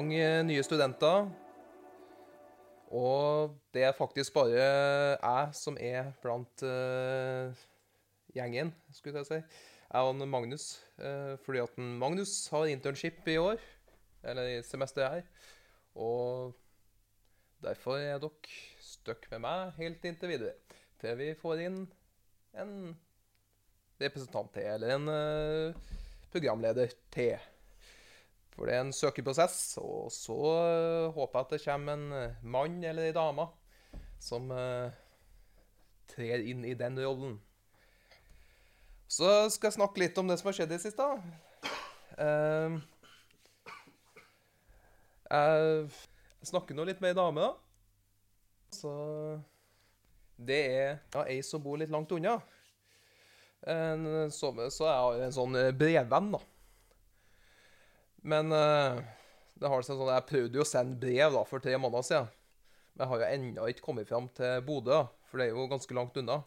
Mange 0.00 0.20
nye 0.48 0.62
studenter. 0.64 1.26
Og 2.88 3.50
det 3.74 3.82
er 3.84 3.92
faktisk 3.92 4.32
bare 4.32 4.54
jeg 4.56 5.50
som 5.58 5.76
er 5.76 6.08
blant 6.22 6.64
uh, 6.64 7.52
gjengen, 8.32 8.72
skulle 8.96 9.20
jeg 9.20 9.28
si. 9.28 9.38
Jeg 9.90 10.08
og 10.08 10.24
Magnus. 10.24 10.80
Uh, 10.96 11.36
fordi 11.44 11.60
at 11.60 11.76
Magnus 11.76 12.48
har 12.48 12.72
internship 12.72 13.28
i 13.28 13.36
år, 13.36 13.60
eller 14.24 14.48
i 14.54 14.56
semesteret 14.64 15.20
her. 15.20 15.52
Og 15.94 16.56
derfor 17.60 18.00
er 18.00 18.16
dere 18.24 18.56
stuck 18.80 19.28
med 19.34 19.44
meg 19.44 19.76
helt 19.82 20.08
inntil 20.08 20.32
videre. 20.32 20.56
Til 20.96 21.20
vi 21.20 21.32
får 21.36 21.66
inn 21.68 21.80
en 22.56 22.76
representant 24.00 24.48
til, 24.56 24.64
eller 24.64 24.96
en 24.96 25.08
uh, 25.12 25.96
programleder 26.32 26.96
til. 27.12 27.50
For 28.60 28.68
det 28.68 28.74
er 28.76 28.82
en 28.84 28.92
søkeprosess, 28.92 29.78
og 29.80 30.10
så 30.12 30.34
eh, 30.52 31.06
håper 31.14 31.38
jeg 31.38 31.46
at 31.46 31.52
det 31.54 31.58
kommer 31.62 31.94
en 31.96 32.10
eh, 32.12 32.42
mann 32.44 32.74
eller 32.84 33.06
ei 33.08 33.14
dame 33.16 33.46
som 34.20 34.50
uh, 34.52 34.92
trer 36.12 36.44
inn 36.44 36.66
i 36.68 36.74
den 36.76 37.00
rollen. 37.00 37.38
Så 39.08 39.48
skal 39.54 39.70
jeg 39.70 39.78
snakke 39.78 40.02
litt 40.02 40.20
om 40.20 40.28
det 40.28 40.36
som 40.36 40.50
har 40.50 40.58
skjedd 40.58 40.74
i 40.74 40.76
det 40.76 40.82
siste. 40.82 41.06
Uh, 42.20 42.76
jeg 45.24 46.52
snakker 46.52 46.76
nå 46.76 46.84
litt 46.84 47.00
med 47.00 47.14
ei 47.14 47.20
dame, 47.22 47.48
da. 47.48 48.76
Så 48.76 48.92
det 50.36 50.62
er 50.68 50.86
ja, 51.00 51.24
ei 51.24 51.40
som 51.40 51.64
bor 51.64 51.80
litt 51.80 51.96
langt 51.96 52.12
unna. 52.12 52.36
En, 53.64 54.04
så, 54.28 54.52
så 54.68 54.84
jeg 54.84 55.04
har 55.06 55.28
en 55.30 55.38
sånn 55.40 55.62
brevvenn, 55.80 56.34
da. 56.36 56.44
Men 58.22 58.52
uh, 58.52 59.00
det 59.60 59.70
har 59.70 59.84
seg 59.84 59.96
sånn, 59.96 60.12
jeg 60.12 60.28
prøvde 60.28 60.60
jo 60.60 60.64
å 60.64 60.68
sende 60.68 61.00
brev 61.00 61.34
da, 61.36 61.42
for 61.48 61.62
tre 61.62 61.76
måneder 61.80 62.06
siden. 62.06 62.30
Men 62.92 63.04
jeg 63.04 63.10
har 63.12 63.22
jo 63.22 63.28
ennå 63.34 63.68
ikke 63.70 63.84
kommet 63.86 64.08
fram 64.08 64.28
til 64.36 64.64
Bodø, 64.66 65.02
for 65.30 65.40
det 65.40 65.48
er 65.48 65.54
jo 65.54 65.68
ganske 65.70 65.96
langt 65.96 66.18
unna. 66.20 66.40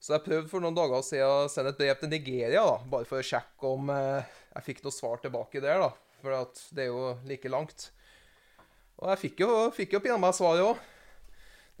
Så 0.00 0.14
jeg 0.14 0.24
prøvde 0.24 0.48
for 0.48 0.64
noen 0.64 0.76
dager 0.76 1.02
siden 1.04 1.28
å 1.28 1.48
sende 1.52 1.74
et 1.74 1.80
brev 1.80 1.98
til 2.00 2.12
Nigeria, 2.12 2.62
da, 2.64 2.76
bare 2.92 3.08
for 3.08 3.20
å 3.20 3.26
sjekke 3.26 3.72
om 3.74 3.90
uh, 3.92 4.20
jeg 4.54 4.68
fikk 4.70 4.84
noe 4.84 4.96
svar 4.96 5.20
tilbake 5.20 5.60
der. 5.60 5.82
da, 5.82 5.90
For 6.22 6.70
det 6.76 6.86
er 6.86 6.92
jo 6.92 7.10
like 7.28 7.52
langt. 7.52 7.90
Og 9.00 9.08
jeg 9.12 9.22
fikk 9.24 9.44
jo, 9.44 9.50
fikk 9.76 9.96
jo 9.96 10.02
pinadø 10.04 10.32
svaret 10.36 10.64
òg. 10.64 10.80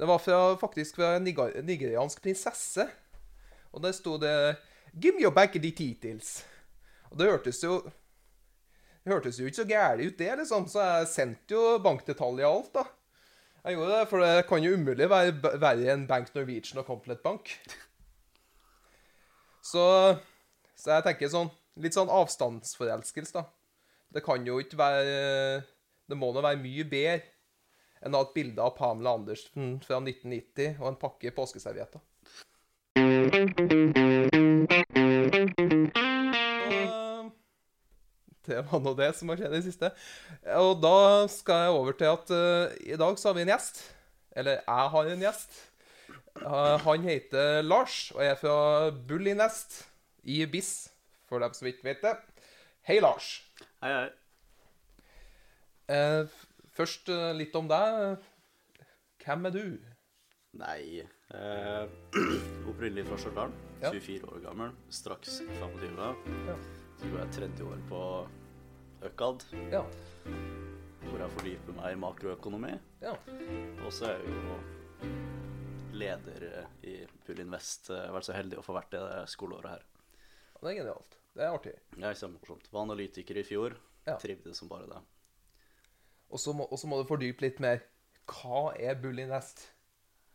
Det 0.00 0.08
var 0.08 0.20
fra, 0.24 0.36
faktisk 0.56 0.96
fra 0.96 1.14
en 1.18 1.26
nigeriansk 1.28 2.22
prinsesse. 2.24 2.86
Og 3.70 3.82
der 3.84 3.92
sto 3.92 4.16
det 4.18 4.56
'Give 4.96 5.14
me 5.14 5.22
your 5.22 5.30
bank 5.30 5.52
details'. 5.52 6.42
Og 7.10 7.18
det 7.18 7.28
hørtes 7.30 7.62
jo 7.62 7.82
hørtes 9.08 9.38
jo 9.40 9.48
ikke 9.48 9.62
så 9.62 9.68
gærent 9.68 10.04
ut, 10.04 10.18
det, 10.18 10.32
liksom. 10.42 10.66
Så 10.68 10.82
jeg 10.84 11.12
sendte 11.12 11.56
jo 11.56 11.78
bankdetaljer 11.84 12.48
og 12.48 12.56
alt, 12.58 12.74
da. 12.74 12.84
Jeg 13.64 13.76
gjorde 13.76 13.92
det, 13.92 14.08
For 14.08 14.24
det 14.24 14.46
kan 14.48 14.64
jo 14.64 14.74
umulig 14.76 15.08
være 15.10 15.56
verre 15.60 15.92
enn 15.94 16.06
Bank 16.08 16.34
Norwegian 16.34 16.80
og 16.80 16.86
Complete 16.88 17.20
Bank. 17.24 17.52
Så, 19.60 19.82
så 20.80 20.94
jeg 20.96 21.04
tenker 21.04 21.28
sånn 21.28 21.50
Litt 21.80 21.94
sånn 21.94 22.10
avstandsforelskelse, 22.12 23.36
da. 23.36 23.44
Det 24.10 24.24
kan 24.24 24.42
jo 24.44 24.58
ikke 24.60 24.78
være 24.80 25.60
Det 26.10 26.16
må 26.18 26.32
nå 26.34 26.40
være 26.42 26.58
mye 26.60 26.84
bedre 26.88 27.20
enn 28.00 28.16
å 28.16 28.22
ha 28.22 28.24
et 28.24 28.32
bilde 28.32 28.64
av 28.64 28.72
Pamela 28.78 29.12
Andersen 29.18 29.74
fra 29.84 29.98
1990 30.00 30.80
og 30.80 30.86
en 30.88 30.96
pakke 31.02 31.34
påskeservietter. 31.36 32.00
Det 38.50 38.60
var 38.66 38.82
nå 38.84 38.94
det 38.98 39.10
som 39.18 39.30
har 39.32 39.40
skjedd 39.40 39.54
i 39.54 39.58
det 39.58 39.66
siste. 39.68 39.90
Og 40.58 40.72
da 40.82 41.26
skal 41.30 41.64
jeg 41.64 41.74
over 41.78 41.98
til 41.98 42.10
at 42.10 42.32
uh, 42.34 42.78
i 42.82 42.98
dag 43.00 43.18
så 43.18 43.30
har 43.30 43.38
vi 43.38 43.44
en 43.46 43.52
gjest. 43.52 43.82
Eller 44.36 44.60
jeg 44.60 44.94
har 44.94 45.10
en 45.10 45.26
gjest. 45.26 45.60
Uh, 46.40 46.76
han 46.84 47.06
heter 47.06 47.60
Lars 47.66 47.98
og 48.14 48.24
er 48.24 48.36
fra 48.38 48.56
Bullinest 48.90 49.82
i 50.22 50.42
BIS, 50.50 50.90
for 51.28 51.42
dem 51.42 51.54
som 51.56 51.68
ikke 51.70 51.90
vet 51.90 52.02
det. 52.04 52.16
Hei, 52.86 52.98
Lars. 53.02 53.32
Hei, 53.84 53.92
hei. 53.94 54.08
Uh, 55.90 56.42
først 56.76 57.10
litt 57.38 57.56
om 57.58 57.70
deg. 57.70 58.18
Hvem 59.20 59.50
er 59.50 59.54
du? 59.54 59.64
Nei 60.58 60.98
eh, 60.98 61.84
Opprinnelig 62.70 63.06
fra 63.06 63.18
Stjørdal. 63.20 63.52
Ja. 63.82 63.92
24 63.92 64.26
år 64.26 64.40
gammel. 64.44 64.72
Straks 64.90 65.40
25. 65.60 66.00
Ja. 66.48 66.56
Så 67.00 67.08
går 67.08 67.20
jeg 67.22 67.34
tredje 67.36 67.68
år 67.68 67.82
på 67.88 68.00
ØKAD, 69.02 69.44
Ja. 69.72 69.82
hvor 71.06 71.18
jeg 71.22 71.30
fordyper 71.36 71.76
meg 71.78 71.92
i 71.94 72.00
makroøkonomi. 72.00 72.72
ja. 73.02 73.14
Og 73.84 73.92
så 73.92 74.04
er 74.10 74.18
jeg 74.18 74.34
jo 74.34 74.58
leder 76.00 76.44
eh, 76.50 76.66
i 76.86 76.94
Pull-Invest. 77.26 77.90
Jeg 77.90 78.06
har 78.06 78.14
vært 78.14 78.28
så 78.28 78.36
heldig 78.36 78.58
å 78.60 78.64
få 78.64 78.74
vært 78.76 78.90
det 78.94 79.28
skoleåret 79.32 79.70
her. 79.70 79.82
Det 80.60 80.70
er 80.70 80.78
genialt. 80.82 81.16
Det 81.34 81.42
er 81.46 81.54
artig. 81.54 81.72
Er 81.96 82.14
kjempemorsomt. 82.18 82.68
Var 82.72 82.82
analytiker 82.84 83.38
i 83.40 83.44
fjor. 83.46 83.76
Ja. 84.06 84.16
Trivdes 84.20 84.58
som 84.60 84.68
bare 84.68 84.86
det. 84.90 85.00
Og 86.30 86.38
så 86.38 86.52
må, 86.54 86.68
må 86.70 87.00
du 87.00 87.08
fordype 87.08 87.42
litt 87.42 87.60
mer. 87.60 87.82
Hva 88.30 88.70
er 88.78 88.94
Bullinvest? 89.00 89.64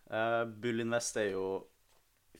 Eh, 0.09 0.43
Bull-Invest 0.45 1.17
er 1.21 1.31
jo 1.35 1.45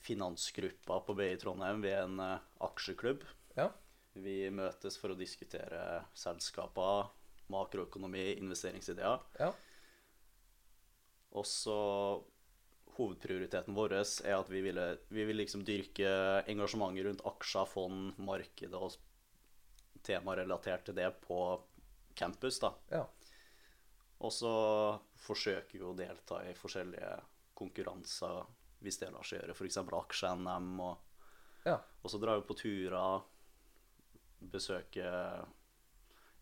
finansgruppa 0.06 1.00
på 1.06 1.14
BI 1.18 1.32
Trondheim. 1.40 1.80
Vi 1.82 1.90
er 1.94 2.04
en 2.04 2.20
eh, 2.20 2.38
aksjeklubb. 2.66 3.24
Ja. 3.56 3.70
Vi 4.16 4.48
møtes 4.54 4.96
for 5.00 5.12
å 5.12 5.18
diskutere 5.18 5.80
selskaper, 6.16 7.10
makroøkonomi, 7.52 8.30
investeringsideer. 8.40 9.20
Ja. 9.40 9.50
Og 11.36 11.44
så 11.46 11.76
hovedprioriteten 12.96 13.76
vår 13.76 13.92
er 13.98 14.34
at 14.38 14.48
vi, 14.48 14.62
ville, 14.64 14.86
vi 15.12 15.26
vil 15.28 15.36
liksom 15.42 15.64
dyrke 15.68 16.08
engasjementet 16.48 17.04
rundt 17.10 17.24
aksjer, 17.28 17.68
fond, 17.68 18.16
markedet 18.24 18.78
og 18.78 18.96
tema 20.06 20.36
relatert 20.38 20.86
til 20.88 20.96
det 20.96 21.10
på 21.26 21.40
campus. 22.16 22.60
da. 22.62 22.72
Ja. 22.90 23.04
Og 24.24 24.32
så 24.32 24.52
forsøker 25.26 25.76
vi 25.76 25.84
å 25.84 25.96
delta 25.98 26.40
i 26.48 26.54
forskjellige 26.56 27.18
konkurranser 27.56 28.46
hvis 28.84 29.00
det 29.02 29.10
lar 29.12 29.24
seg 29.26 29.42
gjøre. 29.42 29.56
F.eks. 29.56 29.76
aksje-NM. 30.00 30.72
Og, 30.80 30.96
Ja. 31.66 31.76
og 32.02 32.10
så 32.10 32.20
drar 32.22 32.40
vi 32.40 32.46
på 32.48 32.56
turer, 32.56 33.22
besøker 34.40 35.44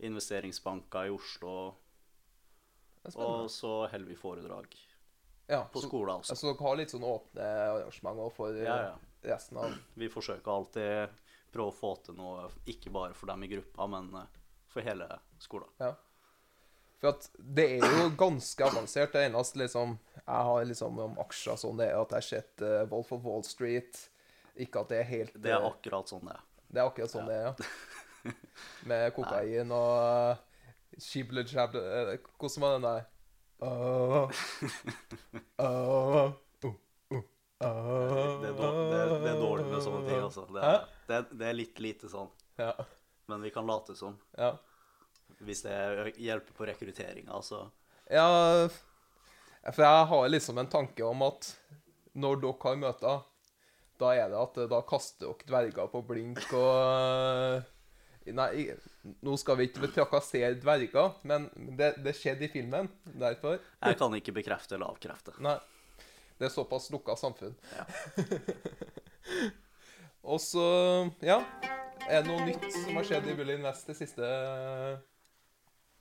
investeringsbanker 0.04 1.08
i 1.08 1.14
Oslo. 1.14 1.54
Og 3.14 3.50
så 3.52 3.72
holder 3.92 4.08
vi 4.08 4.16
foredrag 4.16 4.76
Ja, 5.46 5.64
på 5.68 5.82
skolen 5.84 6.16
også. 6.22 6.32
Altså, 6.32 6.48
dere 6.48 6.64
har 6.64 6.78
litt 6.80 6.94
sånn 6.94 7.04
åpne 7.04 7.48
arrangementer 7.66 8.32
for 8.32 8.56
Ja, 8.56 8.78
ja. 8.88 8.94
resten 9.28 9.60
av 9.60 9.74
Vi 10.00 10.08
forsøker 10.12 10.54
alltid 10.54 11.20
prøve 11.54 11.70
å 11.70 11.76
få 11.76 11.92
til 12.02 12.16
noe, 12.18 12.48
ikke 12.66 12.90
bare 12.90 13.14
for 13.14 13.30
dem 13.30 13.44
i 13.46 13.50
gruppa, 13.52 13.86
men 13.86 14.08
eh, 14.18 14.40
for 14.72 14.82
hele 14.82 15.06
skolen. 15.38 15.70
Ja. 15.78 15.92
For 16.98 17.12
at 17.12 17.28
det 17.36 17.66
er 17.76 17.84
jo 17.84 18.08
ganske 18.18 18.64
avansert. 18.66 19.12
Det 19.12 19.26
eneste 19.28 19.60
liksom 19.60 19.98
jeg 20.16 20.48
har 20.48 20.64
liksom 20.64 20.98
om 21.04 21.18
aksjer 21.20 21.58
sånn, 21.60 21.78
det 21.78 21.90
er 21.90 22.00
at 22.00 22.14
jeg 22.16 22.22
har 22.22 22.26
sett 22.30 22.64
uh, 22.64 22.80
Wolf 22.88 23.12
of 23.12 23.26
Wall 23.28 23.44
Street. 23.46 24.00
Ikke 24.56 24.80
at 24.82 24.92
det 24.92 25.00
er 25.02 25.08
helt 25.10 25.36
Det 25.36 25.52
er 25.52 25.60
eh, 25.60 25.68
akkurat 25.68 26.08
sånn 26.08 26.24
det 26.24 26.32
er. 26.32 26.42
Det 26.74 26.82
er 26.82 26.88
akkurat 26.90 27.12
sånn 27.12 27.28
det 27.30 27.36
er, 27.38 27.44
ja. 27.48 28.34
Med 28.90 29.10
kokain 29.16 29.70
og 29.76 31.00
shible 31.02 31.42
jable 31.48 31.80
eh, 31.82 32.14
Hvordan 32.38 32.64
var 32.64 32.74
den 32.76 32.86
der? 32.88 33.04
Åh, 33.64 34.30
åh, 35.64 36.32
uh, 36.64 36.74
uh. 37.14 37.22
Det 37.64 38.48
er, 38.50 38.56
dår- 38.58 38.78
det, 38.90 38.98
er- 38.98 39.14
det 39.22 39.30
er 39.30 39.40
dårlig 39.40 39.66
med 39.70 39.82
sånne 39.84 40.02
ting, 40.08 40.20
altså. 40.26 40.44
Det 40.52 40.62
er, 40.68 40.80
det 41.08 41.16
er, 41.20 41.26
det 41.40 41.48
er 41.48 41.56
litt 41.56 41.80
lite 41.80 42.10
sånn. 42.12 42.28
Ja. 42.60 42.72
Men 43.30 43.44
vi 43.46 43.52
kan 43.54 43.66
late 43.70 43.96
som. 43.98 44.18
ja. 44.38 44.54
Hvis 45.44 45.64
det 45.64 45.74
hjelper 46.22 46.54
på 46.54 46.66
rekrutteringa, 46.68 47.32
altså. 47.34 47.64
Ja, 48.12 48.68
for 49.72 49.82
jeg 49.82 50.04
har 50.10 50.28
liksom 50.30 50.60
en 50.62 50.68
tanke 50.70 51.02
om 51.04 51.24
at 51.26 51.48
når 52.14 52.38
dere 52.44 52.60
har 52.62 52.76
møter, 52.78 53.24
da 54.00 54.10
er 54.16 54.32
det 54.32 54.40
at 54.40 54.58
eh, 54.62 54.68
da 54.70 54.80
kaster 54.88 55.28
dere 55.30 55.48
dverger 55.50 55.90
på 55.92 56.02
blink 56.08 56.42
og 56.58 57.70
Nei, 58.24 58.70
nå 59.20 59.34
skal 59.36 59.58
vi 59.58 59.66
ikke 59.68 59.90
trakassere 59.92 60.54
dverger, 60.56 61.10
men 61.28 61.44
det, 61.76 61.90
det 62.00 62.14
skjedde 62.16 62.46
i 62.46 62.48
filmen. 62.48 62.86
Derfor. 63.04 63.58
Jeg 63.84 63.98
kan 64.00 64.14
ikke 64.16 64.32
bekrefte 64.38 64.78
eller 64.78 64.94
avkrefte. 64.94 65.34
Nei. 65.44 65.58
Det 66.40 66.48
er 66.48 66.54
såpass 66.54 66.88
lukka 66.94 67.18
samfunn. 67.20 67.52
Ja. 67.76 67.84
og 70.32 70.40
så, 70.40 70.64
ja 71.24 71.36
Er 72.08 72.24
det 72.24 72.30
noe 72.30 72.48
nytt 72.48 72.64
som 72.72 72.96
har 72.96 73.04
skjedd 73.06 73.28
i 73.28 73.36
Bully 73.36 73.58
Invest 73.58 73.92
den 73.92 73.98
siste 74.00 74.24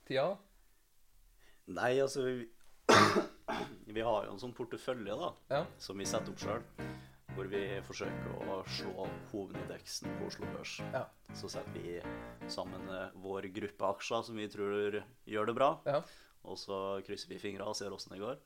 tida? 0.08 0.30
Nei, 1.76 1.92
altså 2.00 2.24
Vi, 2.24 2.48
vi 3.96 4.00
har 4.04 4.26
jo 4.26 4.32
en 4.34 4.40
sånn 4.42 4.56
portefølje 4.56 5.20
da, 5.20 5.30
Ja. 5.52 5.62
som 5.80 6.00
vi 6.00 6.08
setter 6.08 6.32
opp 6.32 6.40
sjøl. 6.40 6.64
Hvor 7.34 7.48
vi 7.50 7.62
forsøker 7.86 8.48
å 8.54 8.60
slå 8.70 9.06
hovedindeksen 9.32 10.12
på 10.20 10.28
Oslo 10.28 10.46
Børs. 10.54 10.76
Ja. 10.94 11.04
Så 11.34 11.48
setter 11.50 11.74
vi 11.74 11.96
sammen 12.52 12.84
vår 13.24 13.48
gruppe 13.54 13.88
aksjer 13.90 14.22
som 14.28 14.38
vi 14.38 14.46
tror 14.52 15.00
gjør 15.26 15.50
det 15.50 15.56
bra. 15.58 15.70
Ja. 15.88 16.00
Og 16.46 16.58
så 16.60 16.78
krysser 17.06 17.32
vi 17.32 17.40
fingra 17.42 17.66
og 17.70 17.76
ser 17.78 17.94
åssen 17.96 18.14
det 18.14 18.20
går. 18.22 18.38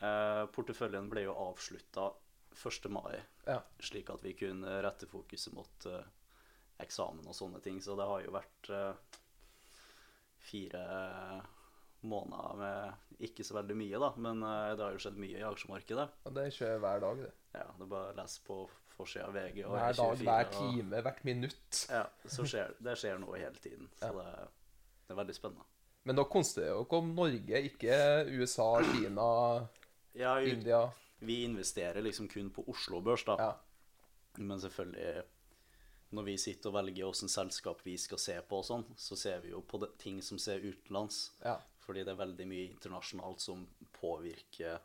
Eh, 0.00 0.44
porteføljen 0.54 1.10
ble 1.12 1.26
jo 1.26 1.34
avslutta 1.50 2.08
1. 2.56 2.88
mai, 2.92 3.18
Ja. 3.46 3.60
slik 3.82 4.08
at 4.10 4.22
vi 4.24 4.32
kunne 4.38 4.80
rette 4.82 5.06
fokuset 5.10 5.52
mot 5.54 5.86
eh, 5.90 6.04
eksamen 6.80 7.26
og 7.28 7.36
sånne 7.36 7.60
ting. 7.62 7.80
Så 7.84 7.96
det 7.98 8.06
har 8.08 8.22
jo 8.24 8.32
vært 8.32 8.70
eh, 8.72 9.18
fire 10.50 10.84
måneder 12.00 12.56
med 12.56 13.20
ikke 13.28 13.44
så 13.44 13.58
veldig 13.58 13.76
mye, 13.76 13.98
da. 14.00 14.12
Men 14.16 14.40
eh, 14.46 14.72
det 14.78 14.86
har 14.86 14.96
jo 14.96 15.02
skjedd 15.04 15.20
mye 15.20 15.36
i 15.42 15.44
aksjemarkedet. 15.50 16.08
Og 16.30 16.34
det 16.38 16.48
skjer 16.56 16.80
hver 16.80 17.02
dag, 17.04 17.20
det. 17.26 17.34
Ja, 17.54 17.64
det 17.78 17.82
er 17.82 17.90
bare 17.90 18.12
å 18.12 18.16
lese 18.16 18.40
på 18.46 18.68
forsida 18.96 19.26
av 19.26 19.34
VG 19.34 19.64
og 19.64 19.72
Hver 19.74 19.96
dag, 19.96 20.16
E24 20.16 20.24
hver 20.24 20.46
og- 20.46 20.52
time, 20.52 21.02
hvert 21.02 21.24
minutt. 21.24 21.86
Ja, 21.90 22.04
så 22.26 22.44
skjer, 22.46 22.74
det 22.82 22.96
skjer 22.98 23.18
noe 23.18 23.38
hele 23.38 23.56
tiden. 23.58 23.88
Så 24.00 24.06
Ja. 24.06 24.12
det, 24.12 24.48
det 25.08 25.16
er 25.16 25.24
veldig 25.24 25.34
spennende. 25.34 25.64
Men 26.04 26.16
da 26.16 26.24
konsentrerer 26.24 26.84
dere 26.84 26.98
om 26.98 27.14
Norge, 27.14 27.62
ikke 27.70 28.26
USA, 28.38 28.82
Kina, 28.92 29.68
Ja, 30.14 30.34
vi, 30.40 30.50
India. 30.52 30.90
vi 31.20 31.44
investerer 31.44 32.02
liksom 32.02 32.28
kun 32.28 32.50
på 32.50 32.64
Oslo 32.68 33.00
Børs, 33.00 33.24
da. 33.24 33.36
Ja. 33.38 33.52
Men 34.38 34.58
selvfølgelig, 34.60 35.22
når 36.12 36.24
vi 36.24 36.36
sitter 36.36 36.70
og 36.70 36.74
velger 36.74 37.04
hvilket 37.04 37.30
selskap 37.30 37.82
vi 37.84 37.96
skal 37.96 38.18
se 38.18 38.40
på 38.42 38.52
og 38.58 38.64
sånn, 38.64 38.84
så 38.96 39.16
ser 39.16 39.40
vi 39.40 39.50
jo 39.50 39.60
på 39.60 39.78
det, 39.80 39.98
ting 39.98 40.20
som 40.22 40.38
ser 40.38 40.60
utenlands. 40.60 41.32
ja. 41.44 41.56
Fordi 41.80 42.04
det 42.04 42.08
er 42.08 42.24
veldig 42.26 42.46
mye 42.46 42.68
internasjonalt 42.70 43.40
som 43.40 43.66
påvirker 44.00 44.78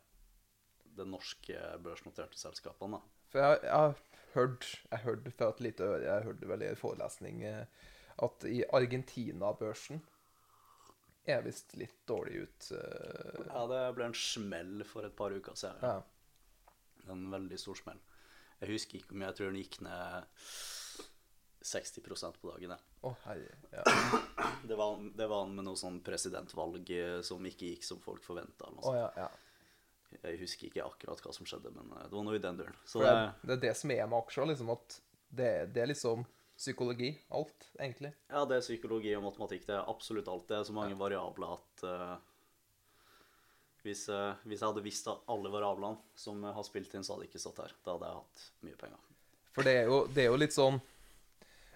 de 0.98 1.06
norske 1.10 1.60
børsnoterte 1.84 2.38
selskapene. 2.40 2.98
da. 3.00 3.14
For 3.34 3.40
jeg, 3.44 3.60
jeg 3.64 3.72
har 3.74 3.96
hørt 4.36 4.66
Jeg 4.92 5.00
hørte 5.06 5.32
fra 5.32 5.50
et 5.54 5.62
lite 5.64 5.84
øre, 5.88 6.02
jeg 6.04 6.24
hørte 6.28 6.48
vel 6.50 6.62
i 6.66 6.68
en 6.72 6.76
forelesning, 6.80 7.44
eh, 7.48 7.66
at 8.26 8.44
i 8.48 8.64
Argentina-børsen 8.74 10.02
er 11.28 11.42
visst 11.42 11.74
litt 11.80 11.96
dårlig 12.08 12.42
ut. 12.44 12.72
eh, 12.76 13.46
Ja, 13.50 13.64
det 13.72 13.80
ble 13.96 14.06
en 14.12 14.14
smell 14.14 14.84
for 14.86 15.08
et 15.08 15.16
par 15.18 15.32
uker 15.34 15.56
siden. 15.56 15.82
Ja. 15.82 16.02
En 17.12 17.28
veldig 17.32 17.58
stor 17.60 17.76
smell. 17.80 18.00
Jeg 18.62 18.70
husker 18.76 18.98
ikke 19.00 19.12
om 19.16 19.22
jeg 19.26 19.36
tror 19.36 19.52
den 19.52 19.60
gikk 19.62 19.80
ned 19.82 20.28
60% 21.66 22.38
på 22.42 22.52
dagen. 22.52 22.76
Å, 23.06 23.12
herre. 23.26 23.56
Ja. 23.74 23.84
Det 24.66 24.76
var, 24.78 25.00
det 25.18 25.28
var 25.30 25.48
med 25.50 25.66
noe 25.66 25.78
sånn 25.80 26.00
presidentvalg 26.06 26.90
eh, 26.94 27.20
som 27.26 27.44
ikke 27.46 27.72
gikk 27.74 27.84
som 27.88 28.00
folk 28.04 28.24
forventa. 28.26 28.70
Å, 28.70 28.94
ja, 28.96 29.10
ja. 29.18 29.28
Jeg 30.16 30.40
husker 30.40 30.70
ikke 30.70 30.86
akkurat 30.86 31.22
hva 31.22 31.34
som 31.36 31.48
skjedde, 31.48 31.72
men 31.76 31.92
eh, 31.98 32.08
det 32.10 32.18
var 32.18 32.26
noe 32.28 32.38
i 32.38 32.44
den 32.44 32.62
duren. 32.62 32.78
Så 32.88 33.04
det, 33.04 33.16
det, 33.44 33.58
er 33.58 33.64
det 33.68 33.74
som 33.80 33.94
er 33.96 34.06
med 34.08 34.20
aksjer, 34.22 34.50
liksom 34.52 34.72
at 34.74 35.00
det, 35.36 35.52
det 35.76 35.84
er 35.84 35.92
liksom 35.92 36.24
psykologi. 36.56 37.12
Alt, 37.36 37.68
egentlig. 37.80 38.14
ja, 38.30 38.46
det 38.48 38.60
er 38.60 38.64
psykologi 38.64 39.12
og 39.18 39.26
matematikk. 39.28 39.66
Det 39.68 39.76
er 39.76 39.92
absolutt 39.92 40.30
alt. 40.32 40.48
Det 40.50 40.58
er 40.60 40.70
så 40.70 40.76
mange 40.76 40.96
variabler 41.00 41.58
at 41.58 41.84
uh, 41.84 42.14
hvis, 43.84 44.06
uh, 44.08 44.38
hvis 44.48 44.62
jeg 44.62 44.70
hadde 44.70 44.86
visst 44.86 45.10
alle 45.12 45.52
variablene 45.52 46.00
som 46.18 46.40
har 46.48 46.68
spilt 46.68 46.96
inn, 46.96 47.04
så 47.04 47.16
hadde 47.16 47.28
jeg 47.28 47.34
ikke 47.34 47.44
stått 47.44 47.66
her. 47.66 47.76
Da 47.84 47.98
hadde 47.98 48.12
jeg 48.12 48.22
hatt 48.22 48.46
mye 48.70 48.80
penger. 48.86 49.04
For 49.56 49.68
det 49.68 49.76
er 49.82 49.92
jo, 49.92 50.00
det 50.12 50.24
er 50.24 50.32
jo 50.34 50.40
litt 50.40 50.52
sånn 50.52 50.82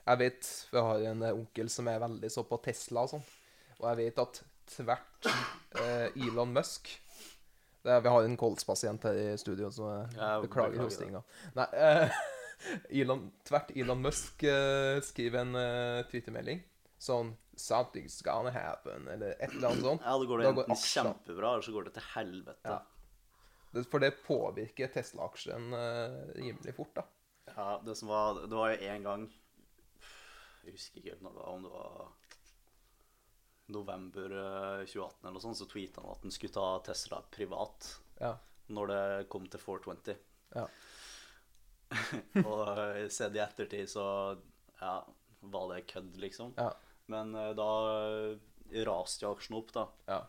Jeg 0.03 0.19
vet 0.19 0.47
Jeg 0.73 0.81
har 0.83 1.03
en 1.13 1.21
onkel 1.29 1.69
som 1.71 1.87
er 1.87 2.01
veldig 2.03 2.31
så 2.33 2.43
på 2.47 2.57
Tesla 2.65 3.05
og 3.05 3.13
sånn. 3.13 3.27
Og 3.79 3.85
jeg 3.87 3.99
vet 4.01 4.19
at 4.19 4.41
tvert 4.69 5.29
eh, 5.79 6.25
Elon 6.25 6.51
Musk 6.51 6.89
er, 7.89 8.01
Vi 8.05 8.13
har 8.13 8.25
en 8.27 8.37
kolspasient 8.39 9.03
her 9.09 9.17
i 9.21 9.37
studio, 9.41 9.71
så 9.73 9.89
jeg 9.93 10.17
Ja, 10.17 10.33
beklager 10.43 10.83
hostinga. 10.83 11.23
Nei, 11.57 11.67
eh, 11.73 12.19
Elon, 13.01 13.29
tvert 13.47 13.71
Elon 13.75 14.01
Musk 14.03 14.43
uh, 14.43 14.99
skriver 15.05 15.45
en 15.45 15.55
uh, 15.55 16.03
twittermelding 16.11 16.63
sånn 16.99 17.33
'Something's 17.59 18.21
gonna 18.23 18.51
happen', 18.51 19.07
eller 19.11 19.35
et 19.39 19.51
eller 19.51 19.69
annet 19.69 19.83
sånt. 19.83 20.01
Ja, 20.05 20.17
det 20.19 20.27
går 20.27 20.37
det 20.37 20.45
Da 20.45 20.51
går 20.55 20.69
enten 20.69 20.83
kjempebra, 20.83 21.53
eller 21.53 21.65
så 21.65 21.71
går 21.75 21.87
det 21.87 21.93
til 21.97 22.07
helvete. 22.13 22.75
Ja. 22.75 22.79
Det, 23.71 23.83
for 23.91 24.03
det 24.03 24.11
påvirker 24.25 24.91
Tesla-aksjen 24.93 25.73
uh, 25.75 26.35
rimelig 26.35 26.75
fort, 26.75 26.93
da. 26.95 27.03
Ja, 27.55 27.81
det 27.85 27.95
som 27.97 28.07
var 28.11 28.41
Det 28.45 28.55
var 28.55 28.69
jo 28.69 28.77
en 28.93 29.03
gang 29.03 29.21
Jeg 30.63 30.75
husker 30.75 30.99
ikke 30.99 31.09
helt 31.15 31.23
når 31.25 31.33
det 31.33 31.39
var, 31.41 31.53
om 31.55 31.63
det 31.65 31.71
var 31.73 32.11
november 33.73 34.31
eh, 34.33 34.85
2018 34.85 35.23
eller 35.23 35.35
noe 35.37 35.43
sånt, 35.43 35.57
så 35.59 35.67
tweeta 35.69 36.01
han 36.03 36.11
at 36.15 36.25
han 36.25 36.33
skulle 36.35 36.55
ta 36.55 36.67
Tesla 36.89 37.21
privat 37.31 37.89
Ja. 38.19 38.33
når 38.69 38.87
det 38.91 39.03
kom 39.31 39.45
til 39.49 39.61
420. 39.63 40.17
Ja. 40.55 40.65
og 42.49 42.67
eh, 42.77 43.07
sett 43.13 43.35
i 43.37 43.41
ettertid 43.43 43.89
så 43.89 44.05
ja, 44.79 44.93
var 45.41 45.73
det 45.73 45.87
kødd, 45.89 46.17
liksom. 46.21 46.53
Ja. 46.57 46.71
Men 47.09 47.33
eh, 47.35 47.53
da 47.57 47.69
eh, 47.95 48.83
raste 48.85 49.25
jo 49.25 49.33
aksjen 49.33 49.57
opp, 49.57 49.73
da. 49.73 49.87
Ja. 50.09 50.19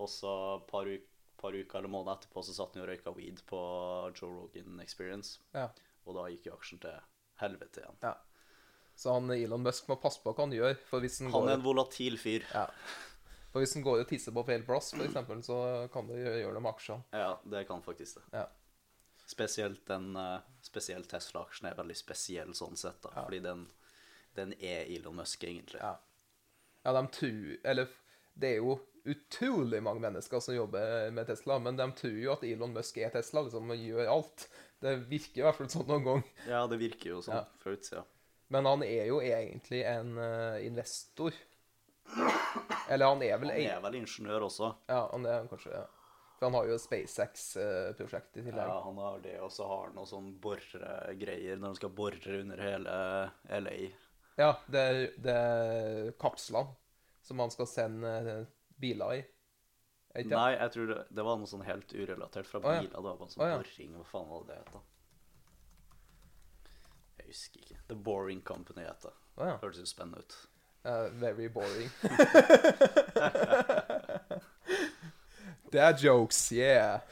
Og 0.00 0.08
så 0.12 0.32
et 0.58 0.66
par, 0.70 0.88
uk 0.88 1.12
par 1.36 1.52
uker 1.52 1.78
eller 1.82 1.92
måneder 1.92 2.16
etterpå 2.16 2.40
så 2.46 2.54
satt 2.56 2.76
han 2.78 2.86
og 2.86 2.88
røyka 2.88 3.12
weed 3.12 3.42
på 3.48 3.58
Joe 4.16 4.30
Rogan 4.32 4.80
Experience. 4.80 5.40
ja. 5.52 5.68
Og 6.06 6.14
da 6.14 6.22
gikk 6.30 6.44
jo 6.46 6.54
aksjen 6.54 6.78
til 6.80 6.94
helvete 7.40 7.80
igjen. 7.82 7.96
Ja. 8.04 8.12
Så 8.96 9.12
han 9.12 9.28
Elon 9.34 9.62
Musk 9.62 9.88
må 9.90 9.98
passe 10.00 10.22
på 10.24 10.32
hva 10.32 10.46
han 10.46 10.54
gjør. 10.56 10.76
For 10.88 11.04
hvis 11.04 11.18
han, 11.20 11.30
Han 11.34 11.48
er 11.50 11.58
en 11.58 11.64
volatil 11.66 12.16
fyr. 12.18 12.46
ja. 12.54 12.66
for 13.52 13.60
hvis 13.60 13.74
han 13.76 13.84
går 13.84 14.02
og 14.02 14.08
tisser 14.08 14.32
på 14.36 14.44
feil 14.48 14.64
plass, 14.64 14.94
eksempel, 14.94 15.42
så 15.44 15.58
kan 15.92 16.08
det 16.08 16.16
gjøre, 16.22 16.38
gjøre 16.42 16.54
det 16.58 16.62
med 16.64 16.72
aksjene. 16.72 17.04
Ja, 17.12 17.28
det 17.44 17.66
kan 17.68 17.82
faktisk 17.84 18.18
det. 18.20 18.24
Ja. 18.32 18.46
Spesielt 19.26 19.82
den 19.88 20.16
eh, 20.16 20.38
spesielt 20.62 21.08
Tesla-aksjen 21.10 21.68
er 21.70 21.76
veldig 21.78 21.96
spesiell 21.98 22.52
sånn 22.54 22.76
sett, 22.78 23.00
da. 23.02 23.10
Fordi 23.24 23.40
den, 23.44 23.64
den 24.38 24.52
er 24.60 24.84
Elon 24.96 25.16
Musk, 25.18 25.44
egentlig. 25.44 25.80
Ja. 25.82 25.96
ja, 26.84 26.92
de 26.94 27.02
tror 27.16 27.56
Eller 27.66 27.88
det 28.36 28.52
er 28.54 28.60
jo 28.62 28.76
utrolig 29.06 29.80
mange 29.82 30.02
mennesker 30.02 30.40
som 30.42 30.54
jobber 30.56 31.10
med 31.14 31.26
Tesla, 31.28 31.58
men 31.62 31.76
de 31.78 31.84
tror 31.98 32.16
jo 32.22 32.32
at 32.34 32.44
Elon 32.46 32.72
Musk 32.74 32.96
er 33.02 33.10
Tesla, 33.14 33.42
liksom, 33.46 33.70
og 33.70 33.82
gjør 33.88 34.08
alt. 34.12 34.48
Det 34.82 34.92
virker 35.08 35.40
i 35.40 35.44
hvert 35.46 35.58
fall 35.60 35.70
sånn 35.72 35.88
noen 35.90 36.04
gang. 36.06 36.24
Ja, 36.50 36.64
det 36.70 36.78
virker 36.80 37.14
jo 37.16 37.20
sånn 37.24 37.38
Ja. 37.38 37.44
fra 37.62 37.72
utsida. 37.76 38.04
Men 38.54 38.68
han 38.68 38.82
er 38.86 39.08
jo 39.10 39.18
egentlig 39.24 39.82
en 39.88 40.16
uh, 40.18 40.64
investor. 40.64 41.34
Eller 42.88 43.10
han 43.10 43.22
er 43.26 43.38
vel 43.42 43.50
Han 43.50 43.68
er 43.74 43.82
vel 43.82 44.00
ingeniør 44.00 44.46
også. 44.46 44.70
Ja, 44.90 45.06
han 45.10 45.26
er 45.26 45.48
kanskje 45.50 45.74
ja. 45.74 45.84
For 46.36 46.50
han 46.50 46.56
har 46.58 46.66
jo 46.68 46.76
SpaceX-prosjekt 46.76 48.36
i 48.36 48.42
tillegg. 48.44 48.68
Ja, 48.68 48.80
han 48.84 48.98
har 49.00 49.22
det, 49.24 49.38
og 49.40 49.48
så 49.52 49.64
har 49.70 49.86
han 49.86 49.94
noe 49.96 50.08
sånn 50.08 50.34
boregreier 50.42 51.56
når 51.56 51.70
han 51.70 51.78
skal 51.78 51.94
bore 51.96 52.40
under 52.42 52.60
hele 52.60 52.96
LA. 53.48 53.76
Ja, 54.36 54.50
det 54.68 54.82
er, 54.82 54.98
det 55.24 55.36
er 55.36 56.10
kapslene 56.20 56.76
som 57.24 57.40
han 57.40 57.54
skal 57.54 57.70
sende 57.70 58.12
eh, 58.20 58.44
biler 58.76 59.14
i. 59.16 59.22
Nei, 60.28 60.50
jeg 60.54 60.72
tror 60.72 60.92
det, 60.92 60.98
det 61.16 61.24
var 61.24 61.40
noe 61.40 61.48
sånn 61.48 61.64
helt 61.66 61.92
urelatert 61.96 62.48
fra 62.48 62.60
Å, 62.60 62.68
ja. 62.68 62.84
biler. 62.84 62.92
Det 62.92 63.06
var 63.08 63.16
bare 63.22 63.32
sånn 63.32 63.46
ah, 63.46 63.54
ja. 63.54 63.56
boring. 63.62 63.96
Hva 63.96 64.06
faen 64.12 64.28
var 64.30 64.44
det 64.44 64.52
det 64.52 64.60
het, 64.60 64.70
da? 64.76 64.84
Jeg 67.26 67.34
husker 67.34 67.58
ikke. 67.64 67.74
The 67.90 67.96
Boring 68.06 68.38
Company 68.46 68.84
heter 68.86 69.10
det. 69.10 69.16
Oh, 69.36 69.46
ja. 69.48 69.56
Hørtes 69.58 69.80
jo 69.82 69.86
spennende 69.90 70.20
ut. 70.22 70.34
Uh, 70.86 71.10
very 71.18 71.50
boring. 71.50 71.90
det 75.72 75.80
er 75.82 75.98
jokes, 75.98 76.52
yeah. 76.54 77.02